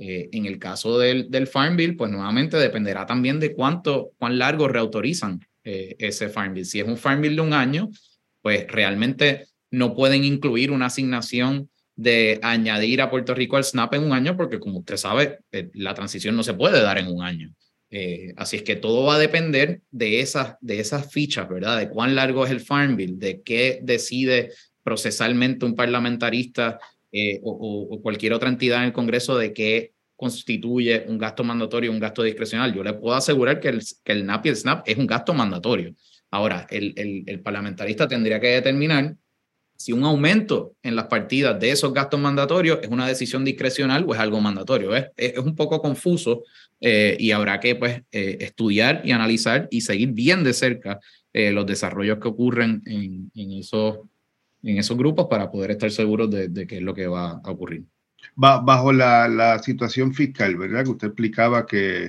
[0.00, 4.38] Eh, en el caso del, del, Farm Bill, pues nuevamente dependerá también de cuánto, cuán
[4.38, 6.66] largo reautorizan eh, ese Farm Bill.
[6.66, 7.90] Si es un Farm Bill de un año,
[8.40, 14.04] pues realmente no pueden incluir una asignación de añadir a Puerto Rico al SNAP en
[14.04, 17.22] un año, porque como usted sabe, eh, la transición no se puede dar en un
[17.22, 17.52] año.
[18.36, 21.76] así es que todo va a depender de esas, de esas fichas, ¿verdad?
[21.76, 24.52] De cuán largo es el Farm Bill, de qué decide
[24.84, 26.78] procesalmente un parlamentarista
[27.10, 32.00] eh, o, cualquier otra entidad en el Congreso de que constituye un gasto mandatorio, un
[32.00, 32.74] gasto discrecional.
[32.74, 35.32] Yo le puedo asegurar que el, que el NAP y el SNAP es un gasto
[35.32, 35.94] mandatorio.
[36.30, 39.16] Ahora, el, el, parlamentarista tendría que determinar
[39.76, 44.12] si un aumento en las partidas de esos gastos mandatorios es una decisión discrecional o
[44.12, 44.94] es algo mandatorio.
[44.94, 46.42] Es, es un poco confuso
[46.80, 51.00] eh, y habrá que pues, eh, estudiar y analizar y seguir bien de cerca
[51.32, 53.98] los desarrollos que ocurren en, en esos
[54.62, 57.84] en esos grupos para poder estar seguros de, qué es lo que va a ocurrir.
[58.34, 60.84] Bajo la, situación fiscal, ¿verdad?
[60.84, 62.08] Que usted explicaba que,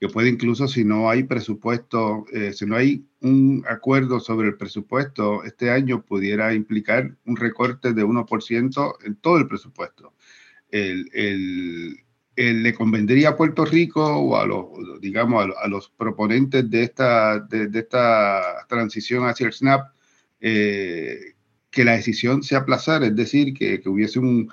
[0.00, 4.56] que puede incluso si no hay presupuesto, eh, si no hay un acuerdo sobre el
[4.56, 10.14] presupuesto, este año pudiera implicar un recorte de 1% en todo el presupuesto.
[10.70, 11.98] El,
[12.36, 14.68] ¿Le convendría a Puerto Rico o a los,
[15.02, 19.92] digamos, a, los proponentes de esta, de, esta transición hacia el SNAP
[20.40, 21.34] eh,
[21.70, 24.52] que la decisión se aplazara, es decir, que, que hubiese un,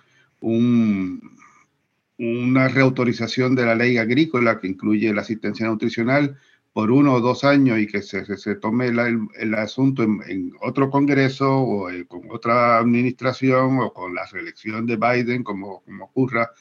[2.17, 6.37] una reautorización de la ley agrícola que incluye la asistencia nutricional
[6.73, 11.57] por uno o dos años y que se, se, tome el, asunto en, otro Congreso
[11.59, 16.51] o con otra administración o con la reelección de Biden, como, como ocurra,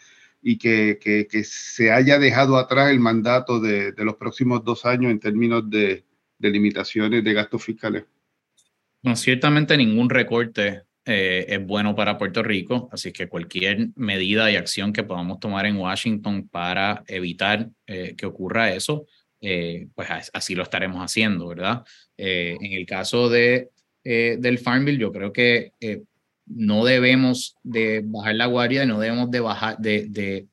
[0.43, 4.87] y que, que, que, se haya dejado atrás el mandato de, de los próximos dos
[4.87, 6.05] años en términos de,
[6.39, 8.05] de limitaciones de gastos fiscales.
[9.07, 14.57] No, ciertamente ningún recorte eh, es bueno para Puerto Rico, así que cualquier medida y
[14.57, 19.07] acción que podamos tomar en Washington para evitar eh, que ocurra eso,
[19.41, 21.85] eh, pues así lo estaremos haciendo, ¿verdad?
[22.17, 23.71] en el caso de,
[24.03, 25.71] del Farm Bill, yo creo que
[26.47, 30.49] no debemos de bajar la guardia no debemos de bajar, de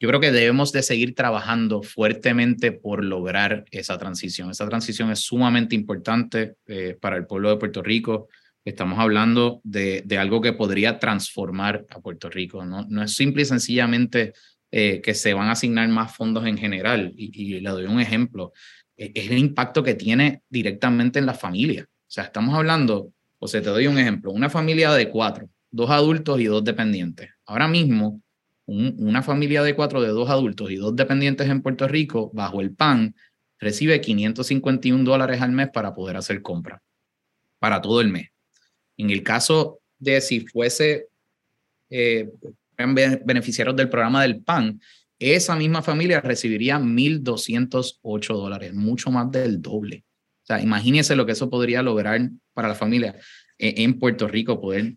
[0.00, 4.50] yo creo que debemos de seguir trabajando fuertemente por lograr esa transición.
[4.50, 8.28] Esa transición es sumamente importante eh, para el pueblo de Puerto Rico.
[8.64, 12.64] Estamos hablando de, de, algo que podría transformar a Puerto Rico.
[12.64, 14.32] No, no es simple y sencillamente
[14.72, 17.12] eh, que se van a asignar más fondos en general.
[17.14, 18.52] Y, le doy un ejemplo.
[18.96, 21.86] E, es el impacto que tiene directamente en la familia.
[21.90, 25.90] O sea, estamos hablando, o sea, te doy un ejemplo, una familia de cuatro, dos
[25.90, 27.30] adultos y dos dependientes.
[27.44, 28.22] Ahora mismo,
[28.70, 32.72] una familia de cuatro de dos adultos y dos dependientes en Puerto Rico, bajo el
[32.72, 33.16] PAN,
[33.58, 36.80] recibe 551 dólares al mes para poder hacer compra,
[37.58, 38.28] para todo el mes.
[38.96, 41.08] En el caso de si fuese
[41.90, 42.30] eh,
[43.24, 44.80] beneficiarios del programa del PAN,
[45.18, 50.04] esa misma familia recibiría 1.208 dólares, mucho más del doble.
[50.44, 52.20] O sea, imagínense lo que eso podría lograr
[52.54, 53.16] para la familia
[53.58, 54.94] eh, en Puerto Rico, poder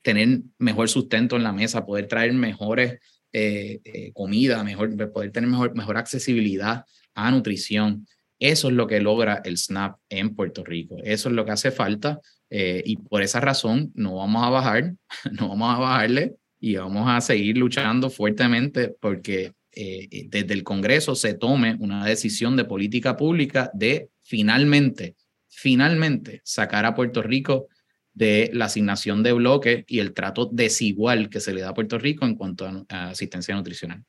[0.00, 3.00] tener mejor sustento en la mesa, poder traer mejores
[3.38, 8.06] eh, eh, comida, mejor, poder tener mejor, mejor accesibilidad a nutrición.
[8.38, 10.96] Eso es lo que logra el SNAP en Puerto Rico.
[11.04, 12.18] Eso es lo que hace falta
[12.48, 14.94] eh, y por esa razón no vamos a bajar,
[15.38, 21.34] no vamos a bajarle y vamos a seguir luchando fuertemente porque desde el Congreso se
[21.34, 25.14] tome una decisión de política pública de finalmente,
[25.50, 27.68] finalmente sacar a Puerto Rico
[28.16, 31.98] de la asignación de bloques y el trato desigual que se le da a Puerto
[31.98, 34.02] Rico en cuanto a, asistencia nutricional.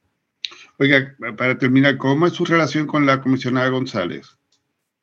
[0.80, 4.38] Oiga, para terminar, ¿cómo es su relación con la comisionada González?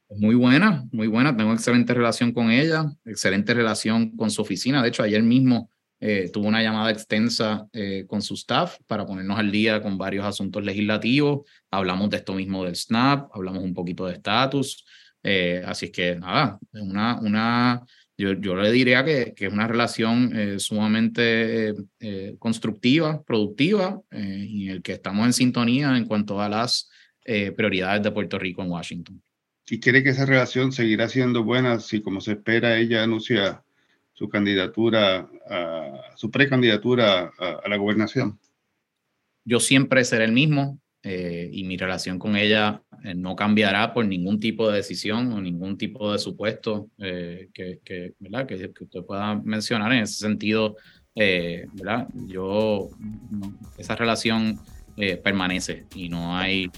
[0.08, 1.36] Muy buena, muy buena.
[1.36, 4.82] Tengo excelente relación con ella, excelente relación con su oficina.
[4.82, 9.38] De hecho, ayer mismo eh, tuvo una llamada extensa eh, con su staff para ponernos
[9.38, 11.42] al día con varios asuntos legislativos.
[11.70, 14.86] Hablamos de esto mismo del SNAP, hablamos un poquito de estatus.
[15.22, 17.82] Eh, así es que nada, una, una
[18.16, 24.46] yo, yo le diría que, que es una relación eh, sumamente eh, constructiva, productiva, eh,
[24.48, 26.90] y en el que estamos en sintonía en cuanto a las
[27.56, 29.22] prioridades de Puerto Rico en Washington.
[29.66, 33.64] ¿Y cree que esa relación seguirá siendo buena si, como se espera, ella anuncia
[34.12, 38.38] su candidatura, a, su precandidatura a, la gobernación?
[39.44, 44.04] Yo siempre seré el mismo eh, y mi relación con ella eh, no cambiará por
[44.04, 49.92] ningún tipo de decisión o ningún tipo de supuesto eh, que, usted pueda mencionar.
[49.92, 50.76] En ese sentido,
[51.14, 52.08] ¿verdad?
[52.26, 52.90] yo,
[53.78, 54.58] esa relación
[55.22, 56.70] permanece y no hay,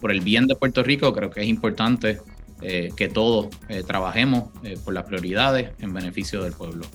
[0.00, 2.18] por el bien de Puerto Rico, creo que es importante
[2.60, 6.86] eh, que todos eh, trabajemos eh, por las prioridades en beneficio del pueblo.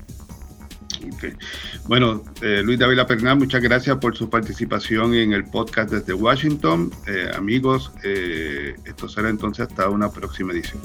[1.88, 6.92] Bueno, Luis David Pernán, muchas gracias por su participación en el podcast desde Washington.
[7.36, 10.82] amigos, esto será entonces hasta una próxima edición.